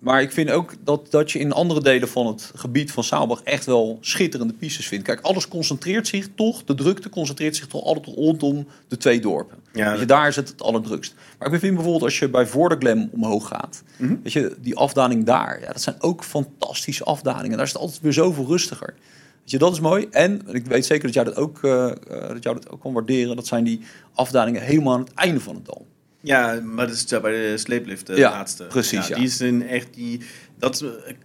maar 0.00 0.22
ik 0.22 0.32
vind 0.32 0.50
ook 0.50 0.74
dat, 0.84 1.10
dat 1.10 1.30
je 1.30 1.38
in 1.38 1.52
andere 1.52 1.82
delen 1.82 2.08
van 2.08 2.26
het 2.26 2.52
gebied 2.54 2.92
van 2.92 3.04
Saalbach 3.04 3.42
echt 3.42 3.66
wel 3.66 3.98
schitterende 4.00 4.52
pistes 4.52 4.86
vindt. 4.86 5.04
Kijk, 5.04 5.20
alles 5.20 5.48
concentreert 5.48 6.06
zich 6.06 6.28
toch, 6.34 6.64
de 6.64 6.74
drukte 6.74 7.08
concentreert 7.08 7.56
zich 7.56 7.66
toch 7.66 7.82
altijd 7.82 8.16
rondom 8.16 8.66
de 8.88 8.96
twee 8.96 9.20
dorpen. 9.20 9.58
Ja, 9.72 9.92
je, 9.92 10.04
daar 10.04 10.28
is 10.28 10.36
het 10.36 10.48
het 10.48 10.62
allerdrukst. 10.62 11.14
Maar 11.38 11.52
ik 11.52 11.60
vind 11.60 11.74
bijvoorbeeld 11.74 12.04
als 12.04 12.18
je 12.18 12.28
bij 12.28 12.46
Vorderglem 12.46 13.08
omhoog 13.12 13.48
gaat, 13.48 13.82
mm 13.96 14.20
weet 14.22 14.32
je, 14.32 14.56
die 14.60 14.76
afdaling 14.76 15.24
daar, 15.24 15.60
ja, 15.60 15.66
dat 15.66 15.82
zijn 15.82 15.96
ook 15.98 16.24
fantastische 16.24 17.04
afdalingen. 17.04 17.56
Daar 17.56 17.66
is 17.66 17.72
het 17.72 17.80
altijd 17.80 18.00
weer 18.00 18.12
zoveel 18.12 18.46
rustiger. 18.46 18.94
Weet 19.40 19.50
je, 19.50 19.58
dat 19.58 19.72
is 19.72 19.80
mooi. 19.80 20.06
En 20.10 20.42
ik 20.52 20.66
weet 20.66 20.86
zeker 20.86 21.04
dat 21.04 21.14
jij 21.14 21.24
dat 21.24 21.36
ook, 21.36 21.62
uh, 21.62 21.86
dat 22.08 22.42
jou 22.42 22.56
dat 22.56 22.70
ook 22.70 22.80
kan 22.80 22.92
waarderen. 22.92 23.36
Dat 23.36 23.46
zijn 23.46 23.64
die 23.64 23.80
afdalingen 24.14 24.62
helemaal 24.62 24.94
aan 24.94 25.00
het 25.00 25.14
einde 25.14 25.40
van 25.40 25.54
het 25.54 25.64
dal. 25.64 25.86
Ja, 26.20 26.60
maar 26.64 26.86
dat 26.86 26.96
is 26.96 27.04
bij 27.04 27.20
de 27.20 27.58
sleeplift 27.58 28.06
de 28.06 28.16
ja, 28.16 28.30
laatste. 28.30 28.64
Precies, 28.64 29.06
ja, 29.06 29.14
Die 29.14 29.24
is 29.24 29.40
een 29.40 29.68
echt, 29.68 29.94
die, 29.94 30.20
dat 30.58 30.84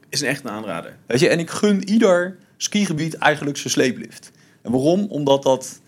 is 0.10 0.22
een 0.22 0.28
echt 0.28 0.44
een 0.44 0.50
aanrader. 0.50 0.98
Weet 1.06 1.20
je, 1.20 1.28
en 1.28 1.40
ik 1.40 1.50
gun 1.50 1.90
ieder 1.90 2.38
skigebied 2.58 3.14
eigenlijk 3.14 3.58
zijn 3.58 3.74
sleeplift. 3.74 4.32
En 4.62 4.72
waarom? 4.72 5.06
Omdat 5.10 5.44
dat 5.44 5.82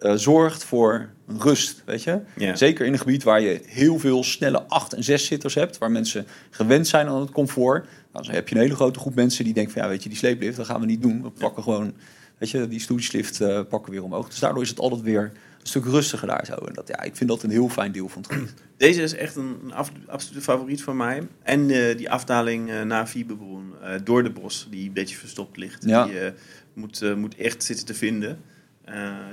uh, 0.00 0.12
zorgt 0.14 0.64
voor 0.64 1.08
rust, 1.26 1.82
weet 1.84 2.02
je. 2.02 2.20
Ja. 2.36 2.56
Zeker 2.56 2.86
in 2.86 2.92
een 2.92 2.98
gebied 2.98 3.22
waar 3.22 3.40
je 3.40 3.60
heel 3.66 3.98
veel 3.98 4.24
snelle 4.24 4.62
8 4.62 4.92
en 4.92 5.04
6 5.04 5.26
zitters 5.26 5.54
hebt, 5.54 5.78
waar 5.78 5.90
mensen 5.90 6.26
gewend 6.50 6.86
zijn 6.86 7.06
aan 7.06 7.20
het 7.20 7.30
comfort. 7.30 7.86
Nou, 8.12 8.24
dan 8.24 8.34
heb 8.34 8.48
je 8.48 8.54
een 8.54 8.60
hele 8.60 8.74
grote 8.74 8.98
groep 8.98 9.14
mensen 9.14 9.44
die 9.44 9.54
denken 9.54 9.72
van 9.72 9.82
ja, 9.82 9.88
weet 9.88 10.02
je, 10.02 10.08
die 10.08 10.18
sleeplift, 10.18 10.56
dat 10.56 10.66
gaan 10.66 10.80
we 10.80 10.86
niet 10.86 11.02
doen. 11.02 11.22
We 11.22 11.30
pakken 11.30 11.62
gewoon, 11.62 11.94
weet 12.38 12.50
je, 12.50 12.68
die 12.68 12.80
stoeltjeslift 12.80 13.40
uh, 13.40 13.60
pakken 13.68 13.84
we 13.84 13.90
weer 13.90 14.04
omhoog. 14.04 14.28
Dus 14.28 14.38
daardoor 14.38 14.62
is 14.62 14.68
het 14.68 14.78
altijd 14.78 15.02
weer 15.02 15.32
stuk 15.68 15.84
rustiger 15.84 16.28
daar 16.28 16.46
zo. 16.46 16.54
En 16.54 16.74
dat, 16.74 16.88
ja, 16.88 17.02
ik 17.02 17.16
vind 17.16 17.30
dat 17.30 17.42
een 17.42 17.50
heel 17.50 17.68
fijn 17.68 17.92
deel 17.92 18.08
van 18.08 18.22
het 18.22 18.32
gebied. 18.32 18.54
Deze 18.76 19.02
is 19.02 19.14
echt 19.14 19.36
een, 19.36 19.58
een 19.64 19.72
absolute 20.06 20.40
favoriet 20.40 20.82
van 20.82 20.96
mij. 20.96 21.22
En 21.42 21.68
uh, 21.68 21.96
die 21.96 22.10
afdaling 22.10 22.70
uh, 22.70 22.82
naar 22.82 23.08
Vieberbroen, 23.08 23.72
uh, 23.82 23.90
door 24.04 24.22
de 24.22 24.30
bos, 24.30 24.66
die 24.70 24.86
een 24.86 24.92
beetje 24.92 25.16
verstopt 25.16 25.56
ligt. 25.56 25.84
Ja. 25.84 26.04
Die 26.04 26.32
moet, 26.74 27.16
moet 27.16 27.36
echt 27.36 27.64
zitten 27.64 27.86
te 27.86 27.94
vinden. 27.94 28.40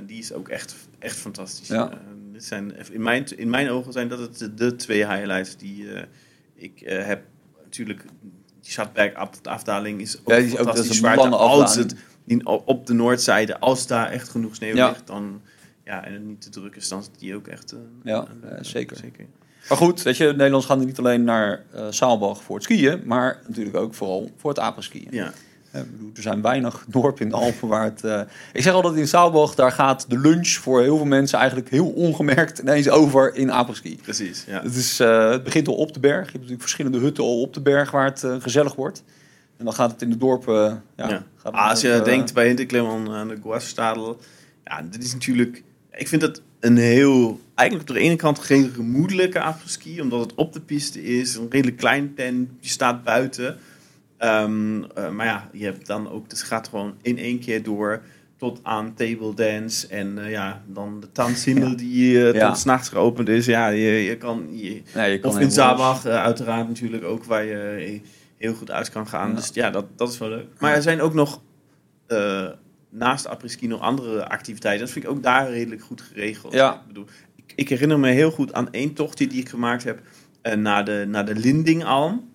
die 0.06 0.18
is 0.18 0.34
ook 0.34 0.50
echt, 0.50 0.76
echt 1.00 1.18
fantastisch. 1.18 1.68
Ja. 1.68 2.02
dit 2.32 2.44
zijn, 2.44 2.74
in, 2.92 3.02
mijn, 3.02 3.38
in 3.38 3.50
mijn 3.50 3.70
ogen 3.70 3.94
zijn 3.94 4.08
dat 4.08 4.20
het 4.20 4.58
de 4.58 4.76
twee 4.76 5.08
highlights 5.08 5.58
die 5.58 5.86
ik 6.56 6.82
heb. 6.86 7.24
Natuurlijk, 7.64 8.06
die 8.62 8.72
Schatberg 8.72 9.14
afdaling 9.44 10.02
is 10.02 10.20
ook 10.20 10.30
ja, 10.30 10.36
die 10.36 10.46
is 10.46 10.54
fantastisch. 10.54 11.04
Ook, 11.04 11.16
dat 11.16 11.18
is 11.18 11.26
een 11.26 11.34
als 11.34 11.76
het 11.76 11.96
op 12.66 12.88
de 12.88 12.94
noordzijde, 12.94 13.60
als 13.60 13.88
daar 13.88 14.10
echt 14.10 14.30
genoeg 14.30 14.56
sneeuw 14.56 14.76
ja. 14.76 14.88
ligt, 14.88 15.08
dan 15.08 15.42
ja, 15.86 16.06
en 16.06 16.14
het 16.14 16.26
niet 16.26 16.42
te 16.42 16.50
druk 16.50 16.76
is, 16.76 16.88
dan 16.88 17.00
is 17.00 17.10
die 17.18 17.36
ook 17.36 17.48
echt... 17.48 17.76
Ja, 18.04 18.26
een, 18.42 18.66
zeker. 18.66 18.98
zeker. 18.98 19.26
Maar 19.70 19.78
goed, 19.78 20.02
weet 20.02 20.18
je, 20.18 20.26
Nederlands 20.26 20.66
gaan 20.66 20.86
niet 20.86 21.00
alleen 21.00 21.24
naar 21.24 21.64
uh, 21.76 21.86
Saalbach 21.90 22.44
voor 22.44 22.56
het 22.56 22.64
skiën, 22.64 23.02
maar 23.06 23.42
natuurlijk 23.48 23.76
ook 23.76 23.94
vooral 23.94 24.32
voor 24.38 24.50
het 24.50 24.60
apenskiën. 24.60 25.08
Ja. 25.12 25.34
Uh, 25.76 25.82
er 26.16 26.22
zijn 26.22 26.42
weinig 26.42 26.86
dorpen 26.88 27.24
in 27.24 27.30
de 27.30 27.36
Alpen 27.36 27.68
waar 27.68 27.84
het... 27.84 28.04
Uh, 28.04 28.22
ik 28.54 28.62
zeg 28.62 28.74
altijd 28.74 28.96
in 28.96 29.08
Saalbach, 29.08 29.56
daar 29.56 29.72
gaat 29.72 30.10
de 30.10 30.20
lunch 30.20 30.50
voor 30.50 30.82
heel 30.82 30.98
veel 30.98 31.06
mensen 31.06 31.38
eigenlijk 31.40 31.70
heel 31.70 31.90
ongemerkt 31.90 32.60
ineens 32.60 32.90
over 32.90 33.36
in 33.36 33.52
apenski. 33.52 34.00
Precies, 34.02 34.44
ja. 34.48 34.62
Het, 34.62 34.76
is, 34.76 34.98
het 34.98 35.44
begint 35.44 35.68
al 35.68 35.76
op 35.76 35.94
de 35.94 36.00
berg. 36.00 36.18
Je 36.18 36.24
hebt 36.24 36.34
natuurlijk 36.34 36.62
verschillende 36.62 36.98
hutten 36.98 37.24
al 37.24 37.42
op 37.42 37.54
de 37.54 37.62
berg 37.62 37.92
waar 37.92 38.06
het 38.06 38.26
gezellig 38.40 38.76
wordt. 38.76 39.04
En 39.58 39.66
dan 39.66 39.74
gaat 39.74 39.92
het 39.92 40.02
in 40.02 40.10
de 40.10 40.18
dorpen... 40.18 40.84
ja, 40.96 41.10
ja. 41.10 41.24
Ah, 41.42 41.70
als 41.70 41.82
je 41.82 42.02
denkt 42.04 42.34
bij 42.34 42.48
Hinterklim 42.48 43.10
aan 43.10 43.28
de 43.28 43.38
Guasstadel, 43.44 44.20
ja, 44.64 44.82
dit 44.82 45.04
is 45.04 45.14
natuurlijk 45.14 45.64
ik 45.96 46.08
vind 46.08 46.22
het 46.22 46.42
een 46.60 46.78
heel, 46.78 47.40
eigenlijk 47.56 47.90
op 47.90 47.96
de 47.96 48.02
ene 48.02 48.16
kant 48.16 48.40
geen 48.40 48.70
gemoedelijke 48.70 49.40
afterski, 49.40 50.02
omdat 50.02 50.20
het 50.20 50.36
op 50.36 50.54
de 50.54 50.62
piste 50.62 51.04
is, 51.04 51.36
een 51.36 51.48
redelijk 51.50 51.78
klein 51.78 52.14
tent, 52.16 52.50
je 52.60 52.70
staat 52.70 53.04
buiten. 53.04 53.58
Um, 54.20 54.84
uh, 54.84 55.10
maar 55.10 55.26
ja, 55.26 55.50
je 55.52 55.66
hebt 55.66 55.88
dan 55.88 56.10
ook, 56.10 56.26
het 56.28 56.44
gaat 56.44 56.68
gewoon 56.68 56.96
in 57.02 57.18
één 57.18 57.40
keer 57.40 57.64
door 57.64 58.02
tot 58.38 58.60
aan 58.64 58.94
table 58.94 59.34
dance 59.34 59.88
en 59.88 60.18
uh, 60.18 60.30
ja, 60.30 60.64
dan 60.68 61.00
de 61.00 61.12
tanzhimmel 61.12 61.70
ja. 61.70 61.76
die 61.76 62.14
uh, 62.14 62.34
ja. 62.34 62.48
tot 62.48 62.58
s'nachts 62.58 62.90
geopend 62.90 63.30
is. 63.30 63.46
Ja, 63.46 63.68
je, 63.68 63.92
je 63.92 64.18
kan, 64.18 64.48
je, 64.52 64.82
ja, 64.94 65.04
je 65.04 65.20
kan 65.20 65.32
of 65.32 65.40
in 65.40 65.52
Zabach 65.52 66.06
uiteraard 66.06 66.68
natuurlijk 66.68 67.04
ook, 67.04 67.24
waar 67.24 67.44
je 67.44 68.02
heel 68.38 68.54
goed 68.54 68.72
uit 68.72 68.90
kan 68.90 69.08
gaan. 69.08 69.36
Dus 69.36 69.50
ja, 69.54 69.70
dat, 69.70 69.86
dat 69.96 70.12
is 70.12 70.18
wel 70.18 70.30
leuk. 70.30 70.48
Maar 70.60 70.74
er 70.74 70.82
zijn 70.82 71.02
ook 71.02 71.14
nog 71.14 71.42
naast 72.94 73.28
apres-ski 73.28 73.68
nog 73.68 73.80
andere 73.82 74.28
activiteiten. 74.30 74.86
Dat 74.86 74.94
vind 74.94 75.06
ik 75.06 75.12
ook 75.12 75.24
daar 75.24 75.50
redelijk 75.50 75.82
goed 75.84 76.02
geregeld. 76.02 76.54
Ja. 76.54 76.74
Ik, 76.74 76.88
bedoel, 76.88 77.06
ik, 77.36 77.54
ik 77.56 77.70
herinner 77.70 78.00
me 78.00 78.10
heel 78.10 78.32
goed 78.32 78.54
aan 78.54 78.72
één 78.72 78.94
tocht 78.94 79.18
die, 79.18 79.30
ik 79.34 79.50
gemaakt 79.50 79.84
heb 79.84 80.00
uh, 80.44 80.54
naar, 80.54 80.86
de, 80.86 81.06
naar 81.08 81.26
de 81.26 81.36
Lindingalm. 81.36 82.32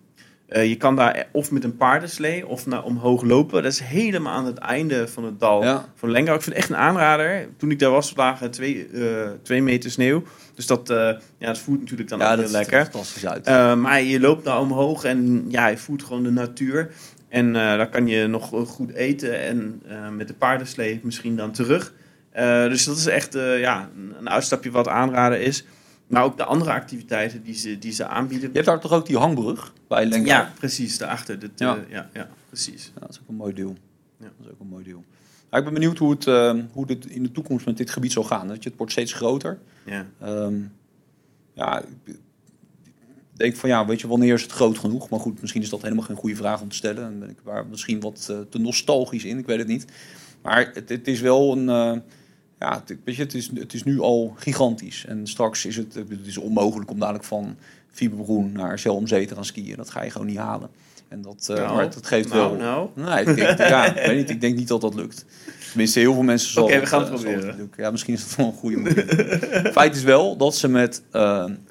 Eh, 0.49 0.69
je 0.69 0.77
kan 0.77 0.97
daar 0.97 1.27
of 1.33 1.50
met 1.50 1.65
een 1.65 1.77
paardenslee 1.77 2.47
of 2.47 2.67
naar 2.67 2.85
omhoog 2.85 3.23
lopen. 3.23 3.62
Dat 3.62 3.73
is 3.73 3.81
helemaal 3.81 4.33
aan 4.33 4.45
het 4.47 4.59
einde 4.59 5.09
van 5.09 5.25
het 5.25 5.41
dal 5.41 5.62
Ja. 5.65 5.88
van 5.95 6.11
Lengau. 6.11 6.37
Ik 6.37 6.43
vind 6.43 6.55
het 6.57 6.65
echt 6.65 6.73
een 6.73 6.85
aanrader. 6.87 7.49
Toen 7.57 7.71
ik 7.71 7.79
daar 7.79 7.91
was, 7.91 8.12
lagen 8.17 8.50
twee, 8.50 8.87
eh, 8.88 9.31
twee 9.43 9.62
meter 9.62 9.91
sneeuw. 9.91 10.23
Dus 10.55 10.67
dat, 10.67 10.91
eh, 10.91 10.97
ja, 11.38 11.47
dat 11.47 11.59
voelt 11.59 11.81
natuurlijk 11.81 12.09
dan 12.09 12.19
Ja, 12.19 12.31
ook 12.31 12.37
heel 12.37 12.45
er 12.45 12.50
lekker. 12.50 12.83
fantastisch 12.83 13.27
uit. 13.27 13.47
Eh, 13.47 13.75
maar 13.75 14.03
je 14.03 14.21
loopt 14.21 14.45
daar 14.45 14.61
omhoog 14.61 15.05
en 15.05 15.45
ja, 15.49 15.67
je 15.67 15.77
voelt 15.77 16.03
gewoon 16.03 16.23
de 16.23 16.31
natuur. 16.31 16.91
En 17.28 17.47
eh 17.47 17.62
daar 17.62 17.88
kan 17.88 18.06
je 18.06 18.26
nog 18.26 18.52
eh, 18.54 18.61
goed 18.61 18.92
eten 18.92 19.40
en 19.40 19.82
eh, 19.88 20.08
met 20.08 20.28
de 20.28 20.35
paardenslee 20.35 21.00
misschien 21.02 21.37
dan 21.37 21.52
terug. 21.52 21.92
Dus 22.68 22.85
dat 22.85 22.97
is 22.97 23.06
echt 23.06 23.32
ja, 23.58 23.90
een- 24.18 24.28
uitstapje 24.30 24.70
wat 24.70 24.88
aanraden 24.88 25.40
is. 25.42 25.64
Maar 26.06 26.23
ook 26.25 26.37
de 26.37 26.44
andere 26.44 26.73
activiteiten 26.73 27.42
die 27.42 27.54
ze, 27.54 27.78
die 27.78 27.92
ze 27.92 28.06
aanbieden. 28.06 28.49
je 28.49 28.54
hebt 28.54 28.66
daar 28.66 28.80
toch 28.80 28.92
ook 28.92 29.06
die 29.06 29.16
hangbrug 29.16 29.73
bij 29.88 30.02
Lengau? 30.06 30.26
Ja, 30.26 30.52
precies, 30.58 30.99
daarachter. 30.99 31.38
Dat, 31.38 31.50
Ja. 31.56 31.78
ja. 31.88 32.08
ja, 32.12 32.28
precies. 32.49 32.92
Ja, 32.94 33.00
dat 33.00 33.11
is 33.11 33.20
ook 33.23 33.28
een 33.28 33.35
mooi 33.35 33.52
deel. 33.54 33.76
Ja. 34.18 34.25
Dat 34.37 34.47
is 34.47 34.52
ook 34.52 34.61
een 34.61 34.66
mooi 34.68 34.85
deel. 34.85 35.04
Ik 35.50 35.64
ben 35.64 35.73
benieuwd 35.75 35.99
hoe 35.99 36.11
het, 36.11 36.25
hoe 36.73 36.87
dit 36.87 37.06
in 37.06 37.23
de 37.23 37.32
toekomst 37.32 37.66
met 37.66 37.76
dit 37.76 37.90
gebied 37.90 38.12
zal 38.12 38.25
gaan. 38.25 38.49
Dat 38.49 38.62
je, 38.62 38.68
het 38.68 38.78
wordt 38.78 38.92
steeds 38.92 39.12
groter. 39.12 39.58
Ja. 39.85 40.06
Ehm, 40.20 40.54
ja, 41.52 41.82
denk 43.38 43.57
van 43.57 43.68
ja, 43.68 43.87
weet 43.87 44.00
je, 44.00 44.09
wanneer 44.09 44.35
is 44.35 44.42
het 44.42 44.52
groot 44.52 44.78
genoeg? 44.78 45.09
Maar 45.09 45.21
goed, 45.21 45.40
misschien 45.40 45.62
is 45.62 45.68
dat 45.68 45.83
helemaal 45.83 46.04
geen 46.04 46.16
goede 46.16 46.37
vraag 46.37 46.61
om 46.61 46.68
te 46.68 46.76
stellen. 46.76 47.02
Dan 47.02 47.18
ben 47.18 47.30
ik 47.30 47.37
daar 47.45 47.66
misschien 47.66 48.00
wat 48.00 48.26
eh, 48.30 48.37
te 48.50 48.59
nostalgisch 48.59 49.25
in, 49.25 49.38
ik 49.38 49.47
weet 49.47 49.59
het 49.59 49.66
niet. 49.68 49.85
Maar 50.42 50.71
het, 50.75 50.88
het 50.88 51.09
is 51.09 51.21
wel 51.21 51.52
een... 51.52 51.68
eh, 51.68 52.00
ja, 52.59 52.83
het, 52.87 52.99
weet 53.04 53.16
je, 53.16 53.23
het, 53.23 53.35
is, 53.35 53.50
het 53.54 53.75
is 53.75 53.83
nu 53.85 54.00
al 54.00 54.35
gigantisch. 54.37 55.04
En 55.09 55.26
straks 55.26 55.64
is 55.66 55.76
het, 55.76 55.95
het 55.95 56.26
is 56.26 56.38
onmogelijk 56.38 56.90
om 56.90 56.99
dadelijk 56.99 57.25
van 57.25 57.57
Fieberbroen 57.90 58.52
naar 58.52 58.78
Zelmzee 58.78 59.26
te 59.26 59.35
gaan 59.35 59.45
skiën. 59.45 59.76
Dat 59.76 59.90
ga 59.90 60.02
je 60.02 60.11
gewoon 60.11 60.26
niet 60.26 60.37
halen. 60.37 60.68
En 61.09 61.23
dat, 61.23 61.49
eh, 61.50 61.57
Nou, 61.57 61.75
maar 61.75 61.90
dat 61.95 62.07
geeft 62.07 62.28
nou, 62.28 62.57
wel... 62.59 62.66
nou. 62.66 62.88
Nee, 62.95 63.25
ik 63.25 63.37
denk, 63.37 63.59
ja, 63.59 63.87
ik 63.97 64.07
weet 64.07 64.16
niet. 64.16 64.30
Ik 64.30 64.40
denk 64.40 64.57
niet 64.57 64.68
dat 64.68 64.80
dat 64.80 64.95
lukt. 64.95 65.25
Tenminste, 65.68 65.99
heel 65.99 66.14
veel 66.14 66.23
mensen 66.23 66.52
zal 66.52 66.64
Oké, 66.64 66.80
we 66.80 66.87
gaan 66.87 67.00
het 67.00 67.11
proberen. 67.11 67.71
Ja, 67.76 67.90
misschien 67.90 68.14
is 68.14 68.28
dat 68.28 68.37
wel 68.37 68.47
een 68.47 68.52
goede 68.52 68.76
manier. 68.76 69.71
Feit 69.73 69.97
is 69.97 70.02
wel 70.02 70.37
dat 70.37 70.57
ze 70.57 70.68
met 70.68 71.02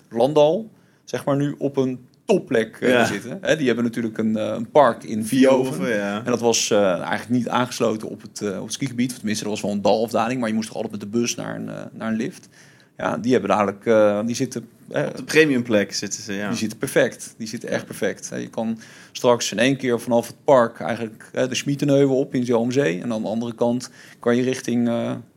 Landal, 0.09 0.69
zeg 1.09 1.25
maar, 1.25 1.35
nu 1.35 1.55
op 1.57 1.77
een 1.77 1.99
topplek 2.25 2.77
eh, 2.79 2.89
Ja. 2.89 3.05
zitten. 3.05 3.37
Hè, 3.41 3.57
die 3.57 3.65
hebben 3.67 3.83
natuurlijk 3.83 4.17
een, 4.17 4.37
eh, 4.37 4.53
een 4.55 4.69
park 4.69 5.03
in 5.03 5.25
Vioven. 5.25 5.87
Ja. 5.89 6.17
En 6.17 6.31
dat 6.31 6.39
was 6.39 6.71
eh, 6.71 6.91
eigenlijk 6.91 7.29
niet 7.29 7.47
aangesloten 7.49 8.07
op 8.09 8.21
het, 8.21 8.41
eh, 8.41 8.57
op 8.57 8.63
het 8.63 8.73
skigebied. 8.73 9.15
Tenminste, 9.15 9.43
er 9.43 9.49
was 9.49 9.61
wel 9.61 9.71
een 9.71 9.81
dalafdaling, 9.81 10.39
maar 10.39 10.49
je 10.49 10.55
moest 10.55 10.67
toch 10.67 10.75
altijd 10.75 10.93
met 10.93 11.01
de 11.11 11.19
bus 11.19 11.35
naar 11.35 11.55
een, 11.55 11.65
naar 11.91 12.07
een 12.07 12.15
lift. 12.15 12.49
Ja, 12.97 13.17
die 13.17 13.31
hebben 13.31 13.49
dadelijk, 13.49 14.25
die 14.27 14.35
zitten, 14.35 14.67
Op 14.87 15.17
de 15.17 15.23
premiumplek 15.23 15.93
zitten 15.93 16.23
ze, 16.23 16.33
ja. 16.33 16.49
die 16.49 16.57
zitten 16.57 16.77
perfect. 16.77 17.33
Die 17.37 17.47
zitten 17.47 17.69
echt 17.69 17.85
perfect. 17.85 18.29
Hè, 18.29 18.35
Je 18.35 18.49
kan 18.49 18.79
straks 19.11 19.51
in 19.51 19.59
één 19.59 19.77
keer 19.77 19.99
vanaf 19.99 20.27
het 20.27 20.35
park 20.43 20.79
eigenlijk 20.79 21.23
de 21.31 21.55
Schmietenheuvel 21.55 22.19
op 22.19 22.33
in 22.33 22.45
Zelmzee. 22.45 23.01
En 23.01 23.13
aan 23.13 23.21
de 23.21 23.27
andere 23.27 23.55
kant 23.55 23.89
kan 24.19 24.35
je 24.35 24.41
richting, 24.43 24.87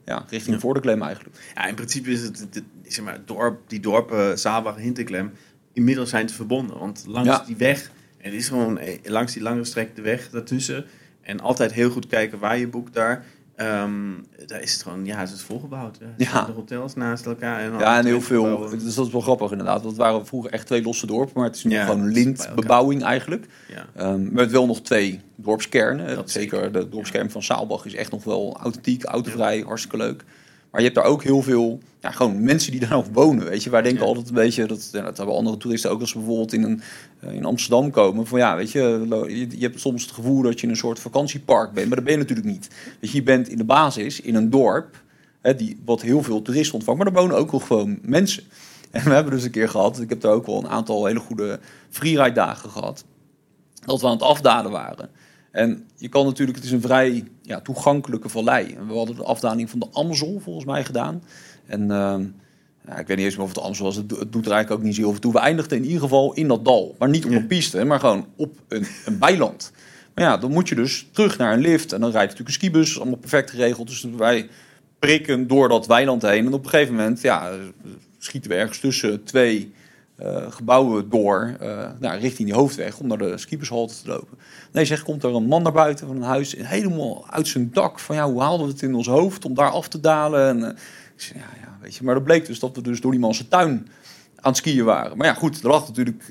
ja, 0.05 0.25
richting 0.29 0.55
Ja. 0.55 0.61
Voordeklem 0.61 1.03
eigenlijk. 1.03 1.37
Ja, 1.55 1.67
in 1.67 1.75
principe 1.75 2.11
is 2.11 2.23
het, 2.23 2.63
zeg 2.87 3.05
maar, 3.05 3.19
dorp, 3.25 3.61
die 3.67 3.81
dorpen 3.81 4.37
en 4.43 4.75
Hinterklem, 4.77 5.33
inmiddels 5.73 6.11
zijn 6.11 6.29
ze 6.29 6.35
verbonden. 6.35 6.79
Want 6.79 7.05
langs 7.07 7.29
Ja. 7.29 7.43
die 7.47 7.57
weg, 7.57 7.91
het 8.19 8.33
is 8.33 8.49
gewoon 8.49 8.79
eh, 8.79 8.99
langs 9.05 9.33
die 9.33 9.43
lange 9.43 9.65
strek 9.65 9.97
de 9.97 10.03
weg 10.03 10.31
daartussen. 10.31 10.85
En 11.21 11.41
altijd 11.41 11.73
heel 11.73 11.91
goed 11.91 12.07
kijken 12.07 12.39
waar 12.39 12.59
je 12.59 12.69
boekt 12.69 12.95
daar. 12.95 13.25
Ehm, 13.57 13.93
daar 14.47 14.61
is 14.63 14.73
het 14.73 14.83
gewoon, 14.83 15.05
ja, 15.07 15.19
het 15.19 15.31
is 15.33 15.43
volgebouwd. 15.43 15.99
Ja. 16.17 16.41
Er 16.41 16.47
De 16.47 16.53
hotels 16.53 16.95
naast 16.95 17.27
elkaar. 17.27 17.61
En 17.61 17.73
Ja, 17.79 17.99
en 17.99 18.07
heel 18.07 18.21
gebouwen. 18.21 18.69
veel. 18.71 18.79
Dus 18.79 18.95
dat 18.95 19.07
is 19.07 19.13
wel 19.13 19.21
grappig 19.21 19.51
inderdaad. 19.51 19.77
Want 19.83 19.87
het 19.97 19.97
waren 19.97 20.27
vroeger 20.27 20.51
echt 20.51 20.67
twee 20.67 20.83
losse 20.83 21.07
dorpen, 21.07 21.33
maar 21.35 21.45
het 21.47 21.57
is 21.57 21.65
nu 21.65 21.73
Ja, 21.73 21.85
gewoon 21.85 22.13
lintbebouwing 22.13 23.03
eigenlijk. 23.03 23.47
Ja. 23.69 23.87
Ehm, 23.95 24.33
met 24.33 24.51
wel 24.51 24.67
nog 24.67 24.81
twee 24.83 25.21
dorpskernen. 25.37 26.17
Dat 26.17 26.31
zeker 26.31 26.73
de 26.73 26.89
dorpskern 26.89 27.31
van 27.31 27.43
Saalbach 27.43 27.85
is 27.87 27.95
echt 27.95 28.11
nog 28.11 28.25
wel 28.25 28.57
authentiek, 28.63 29.05
autovrij, 29.05 29.61
hartstikke 29.67 29.97
leuk. 29.97 30.25
Maar 30.71 30.81
je 30.81 30.87
hebt 30.87 30.99
daar 30.99 31.09
ook 31.09 31.23
heel 31.23 31.43
veel, 31.43 31.79
ja, 32.01 32.11
gewoon 32.11 32.43
mensen 32.43 32.71
die 32.71 32.81
daar 32.87 32.91
nog 32.91 33.09
wonen, 33.13 33.45
weet 33.45 33.63
je. 33.63 33.71
Wij 33.71 33.83
denken 33.83 34.01
Ja. 34.01 34.07
altijd 34.07 34.29
een 34.29 34.35
beetje, 34.35 34.67
dat, 34.67 34.89
ja, 34.93 35.03
dat 35.03 35.17
hebben 35.17 35.35
andere 35.35 35.57
toeristen 35.57 35.91
ook 35.91 36.01
als 36.01 36.11
ze 36.11 36.19
bijvoorbeeld 36.19 36.53
in, 36.53 36.63
een, 36.63 36.83
eh, 37.21 37.33
in 37.33 37.45
Amsterdam 37.45 37.91
komen. 37.91 38.27
Van 38.27 38.39
ja, 38.39 38.57
weet 38.57 38.71
je, 38.73 39.07
je, 39.29 39.59
je 39.59 39.67
hebt 39.67 39.81
soms 39.81 40.03
het 40.03 40.13
gevoel 40.13 40.43
dat 40.43 40.61
je 40.61 40.67
in 40.67 40.73
een 40.73 40.79
soort 40.79 40.99
vakantiepark 40.99 41.73
bent, 41.73 41.87
maar 41.87 41.97
dat 41.97 42.05
ben 42.05 42.15
je 42.15 42.21
natuurlijk 42.21 42.49
niet. 42.49 42.69
Weet 43.01 43.11
je, 43.11 43.23
bent 43.23 43.49
in 43.49 43.57
de 43.57 43.65
basis 43.65 44.21
in 44.21 44.35
een 44.35 44.51
dorp, 44.51 45.03
hè, 45.41 45.55
die, 45.57 45.81
wat 45.85 46.03
heel 46.03 46.23
veel 46.23 46.43
toeristen 46.43 46.75
ontvangt, 46.75 46.99
maar 47.03 47.13
er 47.13 47.19
wonen 47.21 47.37
ook 47.37 47.53
nog 47.53 47.67
gewoon 47.67 47.99
mensen. 48.03 48.43
En 48.91 49.05
we 49.05 49.11
hebben 49.11 49.33
dus 49.33 49.45
een 49.45 49.51
keer 49.51 49.69
gehad, 49.69 50.01
ik 50.01 50.09
heb 50.09 50.21
daar 50.21 50.33
ook 50.33 50.47
wel 50.47 50.59
een 50.59 50.69
aantal 50.69 51.07
hele 51.07 51.19
goede 51.21 51.61
freeride 51.91 52.33
dagen 52.33 52.71
gehad 52.71 53.05
dat 53.87 54.01
we 54.01 54.07
aan 54.07 54.13
het 54.13 54.23
afdalen 54.23 54.71
waren. 54.71 55.11
En 55.51 55.85
je 55.97 56.09
kan 56.09 56.25
natuurlijk, 56.25 56.57
het 56.57 56.67
is 56.67 56.73
een 56.73 56.81
vrij 56.81 57.25
ja, 57.43 57.61
toegankelijke 57.61 58.29
vallei. 58.29 58.75
En 58.75 58.87
we 58.87 58.95
hadden 58.95 59.17
de 59.17 59.25
afdaling 59.25 59.71
van 59.71 59.79
de 59.79 59.89
Amsel 59.93 60.41
volgens 60.41 60.65
mij 60.65 60.85
gedaan. 60.85 61.23
En 61.67 61.91
ehm, 61.91 62.25
ja, 62.87 62.99
ik 62.99 63.07
weet 63.07 63.17
niet 63.17 63.27
eens 63.27 63.35
meer 63.35 63.45
of 63.45 63.51
het 63.51 63.59
de 63.59 63.65
Amsel 63.65 63.85
was. 63.85 63.97
Het, 63.97 64.09
do- 64.09 64.19
het 64.19 64.33
doet 64.33 64.47
er 64.47 64.53
eigenlijk 64.53 64.81
ook 64.81 64.87
niet 64.87 64.95
zo 64.95 65.01
heel 65.01 65.11
veel 65.11 65.21
toe. 65.21 65.33
We 65.33 65.39
eindigden 65.39 65.79
in 65.79 65.85
ieder 65.85 66.01
geval 66.01 66.35
in 66.35 66.49
dat 66.49 66.65
dal. 66.65 66.95
Maar 66.99 67.09
niet 67.09 67.25
op 67.25 67.31
een 67.31 67.47
piste, 67.47 67.85
maar 67.85 68.01
gewoon 68.01 68.27
op 68.37 68.57
een, 68.69 68.87
een 69.05 69.19
weiland. 69.19 69.73
Maar 70.15 70.25
ja, 70.25 70.37
dan 70.37 70.53
moet 70.53 70.69
je 70.69 70.75
dus 70.75 71.09
terug 71.13 71.39
naar 71.39 71.53
een 71.53 71.61
lift. 71.61 71.93
En 71.93 72.01
dan 72.01 72.11
rijdt 72.11 72.31
natuurlijk 72.31 72.49
een 72.49 72.69
skibus. 72.69 73.01
Allemaal 73.01 73.19
perfect 73.19 73.51
geregeld. 73.51 73.89
Dus 73.89 74.07
wij 74.17 74.49
prikken 74.99 75.47
door 75.47 75.69
dat 75.69 75.87
weiland 75.87 76.23
heen. 76.23 76.47
En 76.47 76.53
op 76.53 76.65
een 76.65 76.71
gegeven 76.71 76.95
moment 76.95 77.21
ja, 77.21 77.53
schieten 78.19 78.51
we 78.51 78.57
ergens 78.57 78.79
tussen 78.79 79.25
twee 79.25 79.73
eh, 80.21 80.53
gebouwen 80.53 81.11
door 81.11 81.57
eh, 81.61 81.89
nou, 81.99 82.19
richting 82.19 82.49
die 82.49 82.57
hoofdweg 82.57 82.99
om 82.99 83.07
naar 83.07 83.19
de 83.19 83.39
skiepershalte 83.39 83.95
te 84.03 84.09
lopen. 84.09 84.39
Nee, 84.73 84.85
zeg, 84.85 85.03
komt 85.03 85.23
er 85.23 85.35
een 85.35 85.47
man 85.47 85.63
naar 85.63 85.73
buiten 85.73 86.07
van 86.07 86.17
een 86.17 86.23
huis, 86.23 86.55
helemaal 86.59 87.27
uit 87.31 87.49
zijn 87.49 87.71
dak. 87.73 87.99
Van 87.99 88.17
ja, 88.17 88.31
hoe 88.31 88.41
haalden 88.41 88.67
we 88.67 88.73
het 88.73 88.83
in 88.83 88.95
ons 88.95 89.07
hoofd 89.07 89.45
om 89.45 89.55
daar 89.55 89.71
af 89.71 89.89
te 89.89 90.01
dalen? 90.01 90.49
En, 90.49 90.65
eh, 90.65 90.71
ik 91.17 91.21
zei, 91.23 91.39
ja, 91.39 91.49
ja, 91.61 91.77
weet 91.81 91.97
je. 91.97 92.05
Maar 92.05 92.15
dat 92.15 92.25
bleek 92.25 92.47
dus 92.47 92.59
dat 92.59 92.77
we 92.77 92.83
dus 92.83 93.01
door 93.01 93.11
die 93.11 93.21
man 93.21 93.35
zijn 93.35 93.49
tuin 93.49 93.89
aan 94.37 94.51
het 94.51 94.57
skiën 94.57 94.85
waren. 94.85 95.17
Maar 95.17 95.27
ja, 95.27 95.35
goed, 95.35 95.63
er 95.63 95.69
lag 95.69 95.87
natuurlijk 95.87 96.27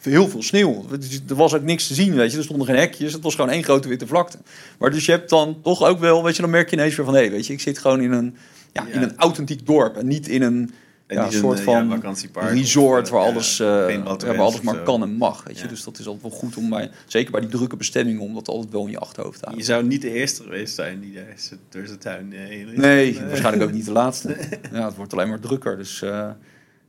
heel 0.00 0.28
veel 0.28 0.42
sneeuw. 0.42 0.84
Er 1.28 1.34
was 1.34 1.54
ook 1.54 1.62
niks 1.62 1.86
te 1.86 1.94
zien, 1.94 2.14
weet 2.14 2.30
je. 2.30 2.38
Er 2.38 2.44
stonden 2.44 2.66
geen 2.66 2.76
hekjes. 2.76 3.12
Het 3.12 3.22
was 3.22 3.34
gewoon 3.34 3.50
één 3.50 3.64
grote 3.64 3.88
witte 3.88 4.06
vlakte. 4.06 4.38
Maar 4.78 4.90
dus 4.90 5.06
je 5.06 5.12
hebt 5.12 5.30
dan 5.30 5.60
toch 5.62 5.82
ook 5.82 5.98
wel, 5.98 6.24
weet 6.24 6.36
je, 6.36 6.42
dan 6.42 6.50
merk 6.50 6.70
je 6.70 6.76
ineens 6.76 6.96
weer 6.96 7.06
van... 7.06 7.14
hé, 7.14 7.30
weet 7.30 7.46
je, 7.46 7.52
ik 7.52 7.60
zit 7.60 7.78
gewoon 7.78 8.00
in 8.00 8.12
een, 8.12 8.36
ja, 8.72 8.86
in 8.86 9.02
een 9.02 9.16
authentiek 9.16 9.66
dorp 9.66 9.96
en 9.96 10.06
niet 10.06 10.28
in 10.28 10.42
een 10.42 10.70
En 11.06 11.16
ja, 11.16 11.24
een 11.26 11.32
soort 11.32 11.58
eh, 11.58 11.64
van 11.64 12.00
ja, 12.32 12.48
resort 12.48 13.08
waar 13.08 13.20
eh, 13.20 13.26
alles, 13.26 13.56
ja, 13.56 13.86
waar 14.18 14.38
alles 14.38 14.60
maar 14.60 14.82
kan 14.82 15.02
en 15.02 15.12
mag. 15.12 15.44
Weet 15.44 15.56
je? 15.56 15.62
Ja. 15.62 15.68
Dus 15.68 15.84
dat 15.84 15.98
is 15.98 16.06
altijd 16.06 16.22
wel 16.22 16.40
goed 16.40 16.56
om 16.56 16.68
bij, 16.68 16.90
zeker 17.06 17.30
bij 17.30 17.40
die 17.40 17.50
drukke 17.50 17.76
bestemmingen, 17.76 18.20
om 18.20 18.34
dat 18.34 18.48
altijd 18.48 18.72
wel 18.72 18.84
in 18.84 18.90
je 18.90 18.98
achterhoofd 18.98 19.42
te 19.42 19.56
Je 19.56 19.62
zou 19.62 19.84
niet 19.84 20.02
de 20.02 20.10
eerste 20.10 20.42
geweest 20.42 20.74
zijn 20.74 21.00
die 21.00 21.14
daar 21.14 21.34
door 21.68 21.86
zijn 21.86 21.98
tuin 21.98 22.32
heen 22.32 22.68
is. 22.68 22.78
Nee, 22.78 23.20
waarschijnlijk 23.20 23.64
ook 23.64 23.72
niet 23.72 23.84
de 23.84 23.92
laatste. 23.92 24.36
Ja, 24.72 24.84
het 24.86 24.96
wordt 24.96 25.12
alleen 25.12 25.28
maar 25.28 25.40
drukker. 25.40 25.76
Dus 25.76 26.02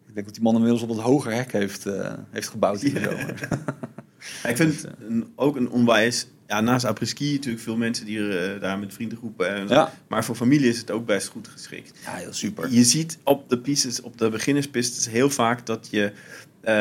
ik 0.08 0.14
denk 0.14 0.26
dat 0.26 0.34
die 0.34 0.44
man 0.44 0.56
inmiddels 0.56 0.82
op 0.82 0.90
het 0.90 1.00
hoger 1.00 1.34
hek 1.34 1.52
heeft, 1.52 1.86
heeft 2.32 2.48
gebouwd 2.48 2.82
Ja. 2.82 3.04
zomer. 3.04 3.48
Ja, 4.44 4.50
ik 4.50 4.58
vind 4.58 4.82
het 4.82 4.88
een, 5.08 5.28
ook 5.36 5.56
een 5.56 5.70
onwijs... 5.70 6.28
Ja, 6.48 6.62
naast 6.62 6.86
apres-ski 6.86 7.34
natuurlijk 7.34 7.64
veel 7.64 7.78
mensen 7.78 8.06
die 8.06 8.20
er, 8.20 8.54
eh, 8.54 8.62
daar 8.62 8.80
met 8.80 8.94
vriendengroepen... 8.94 9.56
En, 9.56 9.68
Ja. 9.68 9.94
Maar 10.08 10.26
voor 10.26 10.36
familie 10.36 10.70
is 10.70 10.78
het 10.78 10.92
ook 10.92 11.06
best 11.06 11.28
goed 11.28 11.48
geschikt. 11.48 12.00
Ja, 12.04 12.14
heel 12.14 12.34
super. 12.34 12.72
Je 12.72 12.84
ziet 12.84 13.18
op 13.24 13.50
de 13.50 13.58
pistes, 13.58 14.02
op 14.02 14.18
de 14.18 14.30
beginnerspistes 14.30 15.10
heel 15.10 15.30
vaak 15.30 15.66
dat 15.66 15.88
je... 15.92 16.12
eh 16.62 16.74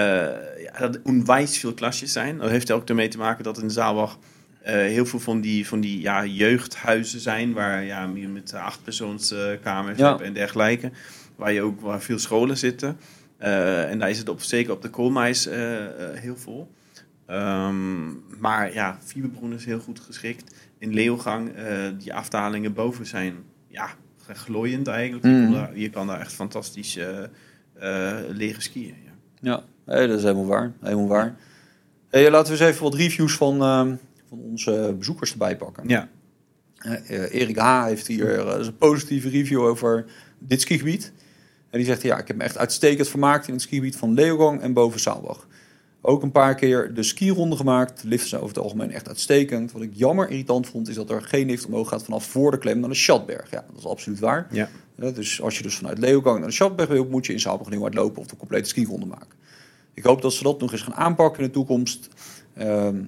ja, 0.62 0.78
dat 0.78 0.99
onwijs 1.02 1.59
veel 1.59 1.75
klasjes 1.75 2.12
zijn. 2.12 2.38
Dat 2.38 2.50
heeft 2.50 2.68
er 2.68 2.75
ook 2.75 2.88
ermee 2.88 3.09
te 3.09 3.18
maken 3.18 3.44
dat 3.44 3.62
in 3.62 3.71
Zaalbach... 3.71 4.18
eh, 4.62 4.75
heel 4.75 5.06
veel 5.06 5.21
van 5.21 5.40
die, 5.40 5.66
van 5.66 5.80
die 5.80 6.00
ja, 6.00 6.25
jeugdhuizen 6.25 7.21
zijn... 7.21 7.52
waar 7.52 7.85
ja, 7.85 8.11
je 8.14 8.28
met 8.28 8.54
achtpersoonskamers 8.54 9.99
hebt 9.99 10.21
en 10.21 10.33
dergelijke. 10.33 10.90
Waar 11.37 11.52
je 11.52 11.62
ook 11.62 11.80
waar 11.80 12.02
veel 12.02 12.18
scholen 12.18 12.59
zitten. 12.59 12.99
En 13.38 13.99
daar 13.99 14.11
is 14.11 14.18
het 14.18 14.28
op, 14.28 14.42
zeker 14.42 14.73
op 14.73 14.83
de 14.83 14.90
koolmeis 14.90 15.49
heel 16.14 16.37
vol. 16.37 16.71
Ehm, 17.26 18.06
maar 18.40 18.72
ja, 18.72 18.98
Fieberbroen 19.04 19.52
is 19.52 19.64
heel 19.64 19.80
goed 19.80 20.00
geschikt. 20.00 20.54
In 20.78 20.94
Leeuwgang, 20.94 21.52
eh, 21.54 21.66
die 21.98 22.14
afdalingen 22.14 22.72
boven 22.72 23.06
zijn 23.06 23.34
ja, 23.68 23.88
glooiend 24.32 24.86
eigenlijk. 24.86 25.24
Je, 25.24 25.30
Mm. 25.30 25.42
kan 25.44 25.52
daar, 25.52 25.78
je 25.78 25.90
kan 25.90 26.06
daar 26.06 26.20
echt 26.20 26.32
fantastisch 26.32 26.96
eh, 26.96 27.22
eh, 27.74 28.18
leren 28.28 28.62
skiën. 28.62 28.94
Ja. 29.40 29.62
Ja, 29.86 30.06
dat 30.06 30.16
is 30.18 30.22
helemaal 30.22 30.46
waar. 30.46 30.72
Helemaal 30.80 31.08
waar. 31.08 31.36
Hey, 32.10 32.30
laten 32.30 32.52
we 32.52 32.58
eens 32.58 32.68
even 32.70 32.82
wat 32.82 32.94
reviews 32.94 33.34
van, 33.36 33.62
ehm, 33.62 33.94
van 34.28 34.38
onze 34.38 34.94
bezoekers 34.98 35.32
erbij 35.32 35.56
pakken. 35.56 35.88
Ja. 35.88 36.08
Eh, 36.78 37.34
Erik 37.34 37.56
H. 37.58 37.84
heeft 37.84 38.06
hier 38.06 38.38
een 38.38 38.76
positieve 38.76 39.28
review 39.28 39.60
over 39.60 40.04
dit 40.38 40.60
skigebied. 40.60 41.12
En 41.70 41.78
die 41.78 41.86
zegt, 41.88 42.02
ja, 42.02 42.18
ik 42.18 42.28
heb 42.28 42.36
me 42.36 42.42
echt 42.42 42.58
uitstekend 42.58 43.08
vermaakt 43.08 43.46
in 43.46 43.52
het 43.52 43.62
skigebied 43.62 43.96
van 43.96 44.14
Leeuwgang 44.14 44.60
en 44.60 44.72
boven 44.72 45.00
Saalbach. 45.00 45.46
Ook 46.06 46.23
een 46.23 46.30
paar 46.30 46.54
keer 46.54 46.94
de 46.94 47.02
skironde 47.02 47.56
gemaakt. 47.56 48.02
De 48.02 48.08
liften 48.08 48.28
zijn 48.28 48.40
over 48.40 48.54
het 48.54 48.64
algemeen 48.64 48.90
echt 48.90 49.08
uitstekend. 49.08 49.73
Wat 49.73 49.82
ik 49.82 49.90
jammer 49.92 50.30
irritant 50.30 50.66
vond, 50.68 50.88
is 50.88 50.94
dat 50.94 51.11
er 51.11 51.23
geen 51.23 51.46
lift 51.46 51.66
omhoog 51.66 51.88
gaat 51.88 52.04
vanaf 52.04 52.25
voor 52.25 52.50
de 52.50 52.58
klem 52.58 52.80
naar 52.80 52.88
de 52.88 52.94
Schatberg. 52.94 53.50
Ja, 53.50 53.64
dat 53.68 53.78
is 53.78 53.87
absoluut 53.87 54.18
waar. 54.18 54.46
Ja. 54.50 54.68
Eh, 54.96 55.14
dus 55.14 55.42
als 55.42 55.56
je 55.56 55.62
dus 55.62 55.76
vanuit 55.76 55.99
Leeuwgang 55.99 56.38
naar 56.38 56.49
de 56.49 56.54
Schatberg 56.54 56.88
wil, 56.88 57.04
moet 57.04 57.26
je 57.26 57.32
in 57.32 57.40
Saalbach 57.40 57.70
nieuw 57.70 57.88
lopen 57.88 58.20
of 58.20 58.26
de 58.26 58.37
complete 58.37 58.68
skironde 58.68 59.06
maken. 59.06 59.38
Ik 59.94 60.04
hoop 60.04 60.23
dat 60.23 60.32
ze 60.32 60.42
dat 60.42 60.61
nog 60.61 60.73
eens 60.73 60.82
gaan 60.82 60.94
aanpakken 60.94 61.40
in 61.40 61.46
de 61.46 61.52
toekomst. 61.52 62.08
Ehm, 62.54 63.02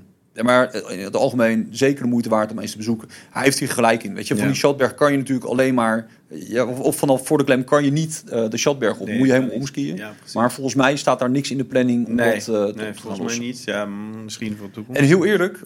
maar 0.44 0.74
in 0.90 0.98
het 0.98 1.16
algemeen 1.16 1.68
zeker 1.70 2.02
de 2.02 2.08
moeite 2.08 2.28
waard 2.28 2.50
om 2.50 2.58
eens 2.58 2.70
te 2.70 2.76
bezoeken. 2.76 3.08
Hij 3.30 3.42
heeft 3.42 3.58
hier 3.58 3.68
gelijk 3.70 4.02
in. 4.02 4.14
Weet 4.14 4.26
je, 4.28 4.34
van 4.34 4.42
Ja. 4.42 4.48
die 4.50 4.58
Schatberg 4.58 4.94
kan 4.94 5.12
je 5.12 5.18
natuurlijk 5.18 5.46
alleen 5.46 5.74
maar... 5.74 6.06
Ja, 6.28 6.64
of, 6.66 6.78
of 6.80 6.96
vanaf 6.96 7.26
voor 7.26 7.38
de 7.38 7.44
klem 7.44 7.64
kan 7.64 7.84
je 7.84 7.90
niet 7.92 8.24
eh, 8.28 8.48
de 8.48 8.56
Schatberg 8.58 8.98
op. 8.98 9.06
Nee, 9.06 9.18
moet 9.18 9.26
je 9.26 9.32
helemaal 9.32 9.54
omskiën. 9.54 9.96
Ja, 9.96 10.14
maar 10.34 10.52
volgens 10.52 10.74
mij 10.74 10.96
staat 10.96 11.18
daar 11.18 11.30
niks 11.30 11.50
in 11.50 11.56
de 11.56 11.64
planning 11.64 12.06
om 12.06 12.14
nee, 12.14 12.32
dat 12.34 12.38
eh, 12.38 12.44
te- 12.64 12.72
te 12.72 12.76
nee, 12.82 12.84
gaan 12.92 12.94
volgens 12.96 13.38
mij 13.38 13.46
niet. 13.46 13.62
Ja, 13.64 13.84
misschien 14.24 14.56
voor 14.56 14.66
de 14.66 14.72
toekomst. 14.72 15.00
En 15.00 15.06
heel 15.06 15.24
eerlijk, 15.24 15.60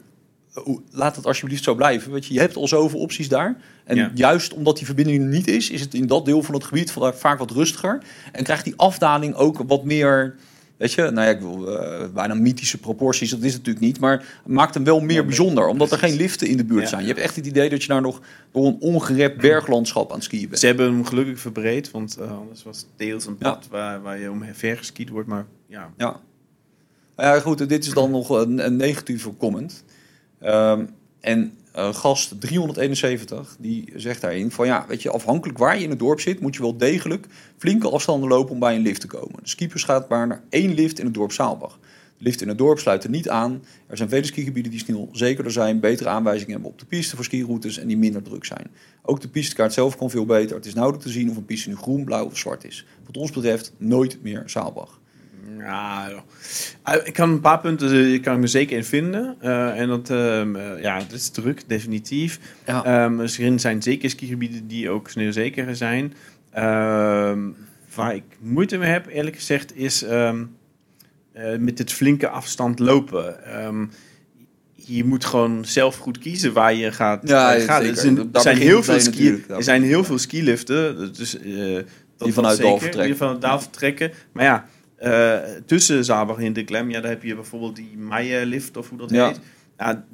eh, 0.55 0.63
laat 0.91 1.17
het 1.17 1.27
alsjeblieft 1.27 1.65
zo 1.65 1.75
blijven. 1.75 2.13
Weet 2.13 2.27
je, 2.27 2.35
je 2.35 2.41
hebt 2.41 2.57
al 2.57 2.69
zoveel 2.69 2.99
opties 3.01 3.29
daar. 3.29 3.57
En 3.85 3.97
Ja. 3.97 4.11
juist 4.15 4.55
omdat 4.55 4.77
die 4.77 4.87
verbinding 4.87 5.23
er 5.23 5.29
niet 5.29 5.49
is, 5.49 5.71
is 5.71 5.81
het 5.81 5.95
in 5.95 6.07
dat 6.07 6.25
deel 6.25 6.43
van 6.43 6.55
het 6.55 6.65
gebied 6.65 6.93
va- 6.93 7.13
vaak 7.13 7.39
wat 7.39 7.51
rustiger. 7.51 8.03
En 8.33 8.45
krijgt 8.45 8.65
die 8.65 8.75
afdaling 8.77 9.35
ook 9.35 9.63
wat 9.67 9.85
meer. 9.85 10.35
Weet 10.81 10.93
je, 10.93 11.03
nou 11.03 11.27
ja, 11.27 11.33
ik 11.33 11.41
wil 11.41 11.79
eh, 11.79 12.07
bijna 12.15 12.35
mythische 12.35 12.79
proporties, 12.79 13.31
dat 13.31 13.39
is 13.43 13.53
het 13.53 13.57
natuurlijk 13.57 13.85
niet. 13.87 14.01
Maar 14.01 14.41
maakt 14.47 14.75
hem 14.75 14.85
wel 14.85 15.01
meer 15.01 15.17
Ja, 15.21 15.25
bijzonder, 15.25 15.67
omdat 15.67 15.93
er 15.93 15.99
geen 15.99 16.17
liften 16.17 16.49
in 16.49 16.57
de 16.57 16.65
buurt 16.65 16.83
Ja. 16.83 16.89
zijn. 16.89 17.01
Je 17.03 17.09
hebt 17.09 17.21
echt 17.21 17.37
het 17.37 17.47
idee 17.47 17.69
dat 17.71 17.83
je 17.83 17.89
daar 17.89 18.01
nog 18.01 18.21
door 18.53 18.67
een 18.67 18.77
ongerept 18.81 19.41
berglandschap 19.41 20.09
aan 20.11 20.15
het 20.17 20.25
skiën 20.25 20.49
bent. 20.49 20.61
Ze 20.61 20.67
hebben 20.67 20.87
hem 20.87 21.05
gelukkig 21.05 21.41
verbreed, 21.41 21.91
want 21.91 22.17
eh, 22.17 22.39
anders 22.39 22.63
was 22.63 22.77
het 22.77 22.87
deels 22.97 23.27
een 23.27 23.39
pad 23.39 23.67
waar, 23.71 24.03
waar 24.03 24.19
je 24.19 24.31
omver 24.31 24.77
geskiet 24.77 25.09
wordt. 25.09 25.29
Maar 25.29 25.47
ja, 25.67 25.91
Ja. 25.97 26.21
Nou 27.17 27.35
ja, 27.35 27.41
goed, 27.41 27.69
dit 27.69 27.85
is 27.87 27.93
dan 27.93 28.11
nog 28.11 28.29
een, 28.31 28.65
een 28.67 28.77
negatieve 28.77 29.37
comment. 29.37 29.85
Ehm, 30.41 30.85
en 31.21 31.53
eh, 31.73 31.95
gast 31.95 32.41
371, 32.41 33.57
die 33.59 33.93
zegt 33.97 34.21
daarin 34.21 34.51
van 34.51 34.67
ja, 34.67 34.85
weet 34.89 35.03
je, 35.03 35.11
afhankelijk 35.11 35.59
waar 35.59 35.77
je 35.77 35.85
in 35.85 35.91
het 35.91 35.99
dorp 35.99 36.21
zit, 36.21 36.41
moet 36.41 36.55
je 36.55 36.63
wel 36.63 36.77
degelijk 36.77 37.27
flinke 37.59 37.91
afstanden 37.91 38.29
lopen 38.29 38.53
om 38.53 38.59
bij 38.59 38.75
een 38.75 38.83
lift 38.83 39.01
te 39.01 39.07
komen. 39.07 39.43
De 39.43 39.49
skipers 39.49 39.85
gaat 39.85 40.09
maar 40.09 40.27
naar 40.27 40.43
één 40.49 40.75
lift 40.75 40.99
in 40.99 41.05
het 41.05 41.15
dorp 41.15 41.33
Saalbach. 41.33 41.79
De 42.19 42.25
lift 42.25 42.43
in 42.43 42.49
het 42.49 42.59
dorp 42.59 42.79
sluit 42.79 43.05
er 43.05 43.11
niet 43.11 43.29
aan. 43.29 43.63
Er 43.87 43.97
zijn 43.97 44.09
vele 44.09 44.27
skigebieden 44.27 44.71
die 44.71 44.81
snel 44.81 45.09
zekerder 45.13 45.53
zijn, 45.53 45.81
betere 45.81 46.09
aanwijzingen 46.09 46.53
hebben 46.53 46.71
op 46.71 46.79
de 46.79 46.87
piste 46.87 47.17
voor 47.17 47.25
skiroutes 47.25 47.79
en 47.79 47.87
die 47.87 47.99
minder 47.99 48.23
druk 48.23 48.45
zijn. 48.45 48.71
Ook 49.03 49.21
de 49.21 49.29
pistekaart 49.29 49.73
zelf 49.73 49.97
kan 49.97 50.11
veel 50.11 50.27
beter. 50.27 50.57
Het 50.57 50.67
is 50.67 50.75
nauwelijks 50.75 51.07
te 51.07 51.13
zien 51.13 51.31
of 51.31 51.37
een 51.37 51.45
piste 51.45 51.69
nu 51.69 51.77
groen, 51.77 52.05
blauw 52.05 52.25
of 52.25 52.39
zwart 52.39 52.65
is. 52.65 52.87
Wat 53.07 53.17
ons 53.17 53.31
betreft 53.31 53.73
nooit 53.77 54.23
meer 54.23 54.43
Saalbach. 54.47 55.00
Ja, 55.59 56.09
eh, 56.85 56.95
ik 57.05 57.13
kan 57.13 57.31
een 57.31 57.41
paar 57.41 57.61
punten 57.61 58.13
eh, 58.13 58.23
kan 58.23 58.35
ik 58.35 58.41
me 58.41 58.47
zeker 58.47 58.77
in 58.77 58.85
vinden. 58.85 59.37
Eh, 59.41 59.81
en 59.81 59.89
dat, 59.89 60.11
ehm, 60.11 60.57
eh, 60.57 60.83
ja, 60.83 60.99
het 60.99 61.13
is 61.13 61.29
druk, 61.31 61.63
definitief. 61.69 62.39
Ja. 62.67 62.85
Ehm 62.85 63.21
er 63.21 63.29
zijn 63.59 63.83
zeker 63.83 64.11
skigebieden 64.11 64.67
die 64.67 64.91
ook 64.91 65.09
sneeuwzeker 65.09 65.77
zijn. 65.77 66.13
Ehm, 66.53 67.39
waar 67.95 68.15
ik 68.15 68.23
moeite 68.39 68.77
mee 68.79 68.91
heb, 68.91 69.07
eerlijk 69.07 69.37
gezegd, 69.37 69.77
is 69.77 70.03
ehm, 70.03 70.45
met 71.59 71.79
het 71.79 71.93
flinke 71.93 72.29
afstand 72.29 72.79
lopen. 72.79 73.45
Ehm, 73.45 73.85
je 74.75 75.05
moet 75.05 75.25
gewoon 75.25 75.65
zelf 75.65 75.97
goed 75.97 76.19
kiezen 76.19 76.53
waar 76.53 76.75
je 76.75 76.93
gaat. 76.93 77.29
Ja. 77.29 77.55
Er 77.55 77.61
zijn, 77.61 77.85
er 78.33 78.41
zijn 78.41 78.57
heel 78.57 78.83
veel 78.83 79.01
ski, 79.01 79.45
er 79.49 79.63
zijn 79.63 79.83
heel 79.83 80.05
veel 80.05 80.19
skiliften. 80.19 81.13
Dus, 81.17 81.33
dat- 81.33 81.85
dat 82.17 82.31
vanuit 82.33 82.59
Dal 82.61 82.79
vertrekken. 82.79 83.07
Die 83.07 83.17
vanuit 83.17 83.41
Daal 83.41 83.61
vertrekken. 83.61 84.11
Maar 84.33 84.45
ja, 84.45 84.67
eh, 85.01 85.39
tussen 85.67 86.05
Zabach 86.05 86.39
en 86.39 86.53
de 86.53 86.65
Klem, 86.65 86.91
ja, 86.91 87.01
daar 87.01 87.11
heb 87.11 87.23
je 87.23 87.35
bijvoorbeeld 87.35 87.77
die 87.77 87.95
Meijerlift 87.97 88.77
of 88.77 88.89
hoe 88.89 88.99
dat 88.99 89.11
Ja. 89.11 89.27
heet. 89.27 89.41
Ja, 89.79 90.05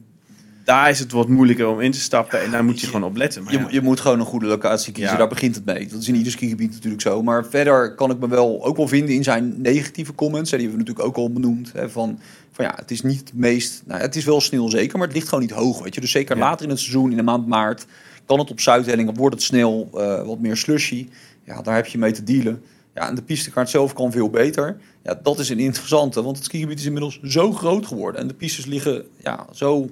daar 0.65 0.91
is 0.91 0.99
het 0.99 1.13
wat 1.13 1.29
moeilijker 1.29 1.67
om 1.69 1.81
in 1.81 1.91
te 1.91 2.01
stappen 2.01 2.43
en 2.43 2.51
daar 2.51 2.65
moet 2.65 2.81
je 2.81 2.87
gewoon 2.87 3.05
op 3.05 3.17
letten. 3.17 3.43
Maar 3.43 3.53
Je, 3.53 3.59
ja, 3.59 3.67
je 3.71 3.81
moet 3.81 4.01
gewoon 4.01 4.21
een 4.21 4.27
goede 4.27 4.47
locatie 4.47 4.93
kiezen. 4.93 5.13
Ja. 5.13 5.19
Daar 5.19 5.29
begint 5.29 5.55
het 5.55 5.65
mee. 5.65 5.87
Dat 5.89 6.01
is 6.01 6.09
in 6.09 6.15
ieder 6.15 6.33
skigebied 6.33 6.73
natuurlijk 6.73 7.03
zo. 7.03 7.23
Maar 7.23 7.47
verder 7.47 7.95
kan 7.95 8.11
ik 8.11 8.19
me 8.19 8.29
wel 8.29 8.65
ook 8.65 8.77
wel 8.77 8.89
vinden 8.89 9.15
in 9.15 9.23
zijn 9.25 9.61
negatieve 9.61 10.15
comments. 10.15 10.53
En 10.53 10.59
die 10.59 10.67
hebben 10.69 10.85
we 10.87 10.91
natuurlijk 10.93 11.19
ook 11.19 11.25
al 11.27 11.33
benoemd. 11.33 11.73
Hè, 11.73 11.91
van, 11.91 12.19
van 12.53 12.65
ja, 12.65 12.73
het 12.77 12.91
is 12.91 13.03
niet 13.03 13.19
het 13.19 13.35
meest. 13.35 13.83
Nou, 13.87 14.01
het 14.01 14.17
is 14.17 14.25
wel 14.25 14.41
snel 14.41 14.69
zeker, 14.69 14.99
maar 14.99 15.07
het 15.07 15.17
ligt 15.17 15.29
gewoon 15.29 15.45
niet 15.45 15.53
hoog. 15.55 15.83
Weet 15.83 15.95
je. 15.95 16.01
Dus 16.01 16.11
zeker 16.11 16.37
Ja. 16.37 16.43
later 16.43 16.65
in 16.65 16.71
het 16.71 16.81
seizoen, 16.81 17.11
in 17.11 17.17
de 17.17 17.23
maand 17.23 17.47
maart, 17.47 17.87
kan 18.27 18.39
het 18.39 18.51
op 18.51 18.61
Zuidhellingen, 18.61 19.15
wordt 19.15 19.35
het 19.35 19.45
snel 19.45 19.89
eh, 19.95 20.27
wat 20.27 20.41
meer 20.41 20.57
slushy. 20.57 21.09
Ja, 21.45 21.63
daar 21.63 21.75
heb 21.75 21.87
je 21.87 21.99
mee 21.99 22.13
te 22.13 22.23
dealen. 22.25 22.63
Ja, 22.97 23.09
en 23.09 23.15
de 23.15 23.23
pistekaart 23.23 23.71
zelf 23.71 23.93
kan 23.93 24.13
veel 24.13 24.31
beter. 24.31 24.77
Ja, 25.03 25.19
dat 25.23 25.39
is 25.39 25.49
een 25.49 25.59
interessante, 25.59 26.23
want 26.23 26.37
het 26.37 26.45
skigebied 26.45 26.79
is 26.79 26.85
inmiddels 26.87 27.21
zo 27.23 27.53
groot 27.53 27.87
geworden. 27.87 28.21
En 28.21 28.27
de 28.29 28.35
pistes 28.35 28.65
liggen 28.67 29.05
ja, 29.23 29.47
zo 29.53 29.91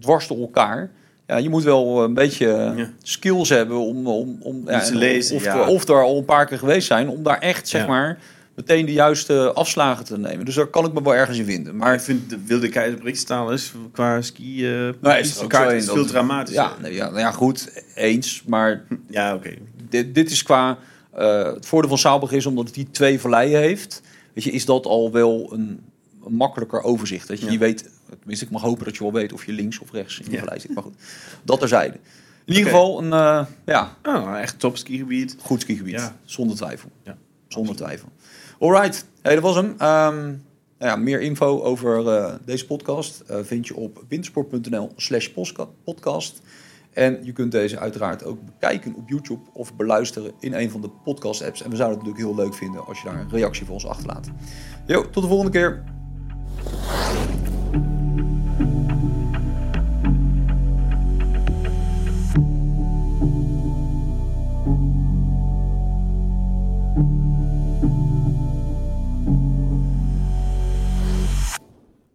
dwars 0.00 0.26
door 0.28 0.38
elkaar. 0.40 0.90
Ja, 1.26 1.36
je 1.36 1.48
moet 1.48 1.62
wel 1.62 2.04
een 2.04 2.14
beetje 2.14 2.46
Ja. 2.76 2.90
skills 3.02 3.48
hebben 3.48 3.76
om, 3.78 4.06
om, 4.06 4.36
om 4.40 4.62
ja, 4.66 4.80
te 4.80 4.90
en 4.90 4.96
lezen, 4.96 5.36
of, 5.36 5.44
ja. 5.44 5.68
of 5.68 5.84
daar 5.84 6.02
al 6.02 6.18
een 6.18 6.24
paar 6.24 6.46
keer 6.46 6.58
geweest 6.58 6.86
zijn, 6.86 7.08
om 7.08 7.22
daar 7.22 7.38
echt, 7.38 7.68
zeg 7.68 7.86
maar, 7.86 8.18
meteen 8.54 8.86
de 8.86 8.92
juiste 8.92 9.52
afslagen 9.52 10.04
te 10.04 10.18
nemen. 10.18 10.44
Dus 10.44 10.54
daar 10.54 10.66
kan 10.66 10.84
ik 10.84 10.92
me 10.92 11.02
wel 11.02 11.14
ergens 11.14 11.38
in 11.38 11.44
vinden. 11.44 11.76
maar 11.76 11.94
ik 11.94 12.00
vind 12.00 12.30
de 12.30 12.38
Wilde 12.46 12.68
Keizer 12.68 13.08
is 13.52 13.72
qua 13.92 14.20
ski 14.20 14.66
eh 14.72 14.88
Nou, 15.00 15.18
is 15.18 15.40
er 15.40 15.46
kaart 15.46 15.70
zo 15.70 15.76
is 15.76 15.84
veel 15.84 16.04
dramatischer. 16.06 16.62
ja, 16.64 16.72
nee, 16.80 16.94
ja, 16.94 17.06
nou 17.06 17.18
ja, 17.18 17.30
goed, 17.30 17.84
eens. 17.94 18.42
Maar 18.46 18.84
Ja, 19.08 19.34
oké. 19.34 19.50
dit, 19.88 20.14
dit 20.14 20.30
is 20.30 20.42
qua... 20.42 20.78
eh, 21.12 21.44
het 21.54 21.66
voordeel 21.66 21.88
van 21.88 21.98
Saalbach 21.98 22.32
is, 22.32 22.46
omdat 22.46 22.64
het 22.66 22.74
die 22.74 22.90
twee 22.90 23.20
valleien 23.20 23.60
heeft... 23.60 24.02
Weet 24.32 24.44
je, 24.44 24.50
is 24.50 24.64
dat 24.64 24.86
al 24.86 25.10
wel 25.12 25.48
een, 25.52 25.80
een 26.24 26.34
makkelijker 26.34 26.82
overzicht. 26.82 27.28
Dat 27.28 27.38
je, 27.40 27.46
Ja. 27.46 27.52
je 27.52 27.58
weet, 27.58 27.90
tenminste 28.18 28.44
ik 28.44 28.50
mag 28.50 28.62
hopen 28.62 28.84
dat 28.84 28.96
je 28.96 29.02
wel 29.02 29.12
weet 29.12 29.32
of 29.32 29.46
je 29.46 29.52
links 29.52 29.78
of 29.78 29.92
rechts 29.92 30.18
in 30.18 30.24
de 30.24 30.30
Ja. 30.30 30.38
vallei 30.38 30.60
zit. 30.60 30.74
Maar 30.74 30.82
goed, 30.82 30.94
dat 31.42 31.58
terzijde. 31.58 31.98
In 32.44 32.54
ieder 32.54 32.70
geval 32.70 33.02
een 33.02 33.12
eh, 33.12 33.46
ja, 33.66 33.96
Oh, 34.02 34.38
echt 34.38 34.58
top 34.58 34.76
skigebied. 34.76 35.36
goed 35.40 35.60
skigebied. 35.60 35.92
Ja. 35.94 36.16
Zonder 36.24 36.56
twijfel. 36.56 36.88
Ja, 37.04 37.16
Zonder 37.48 37.76
twijfel. 37.76 38.08
Alright, 38.58 39.04
hey, 39.22 39.34
dat 39.34 39.42
was 39.42 39.54
hem. 39.54 39.74
Ehm, 39.78 40.24
nou 40.78 40.90
ja, 40.90 40.96
meer 40.96 41.20
info 41.20 41.62
over 41.62 42.08
eh, 42.08 42.34
deze 42.44 42.66
podcast 42.66 43.22
vind 43.42 43.66
je 43.66 43.76
op 43.76 44.04
wintersport.nl 44.08 44.92
slash 44.96 45.28
podcast. 45.84 46.40
En 46.92 47.18
je 47.22 47.32
kunt 47.32 47.52
deze 47.52 47.78
uiteraard 47.78 48.24
ook 48.24 48.44
bekijken 48.44 48.94
op 48.94 49.08
YouTube 49.08 49.42
of 49.52 49.76
beluisteren 49.76 50.32
in 50.38 50.54
een 50.54 50.70
van 50.70 50.80
de 50.80 50.90
podcast 51.04 51.42
apps. 51.42 51.62
En 51.62 51.70
we 51.70 51.76
zouden 51.76 51.98
het 51.98 52.06
natuurlijk 52.06 52.36
heel 52.36 52.44
leuk 52.44 52.54
vinden 52.54 52.86
als 52.86 52.98
je 52.98 53.08
daar 53.08 53.20
een 53.20 53.30
reactie 53.30 53.64
voor 53.64 53.74
ons 53.74 53.86
achterlaat. 53.86 54.28
Jo, 54.86 55.10
tot 55.10 55.22
de 55.22 55.28
volgende 55.28 55.52
keer. 55.52 55.82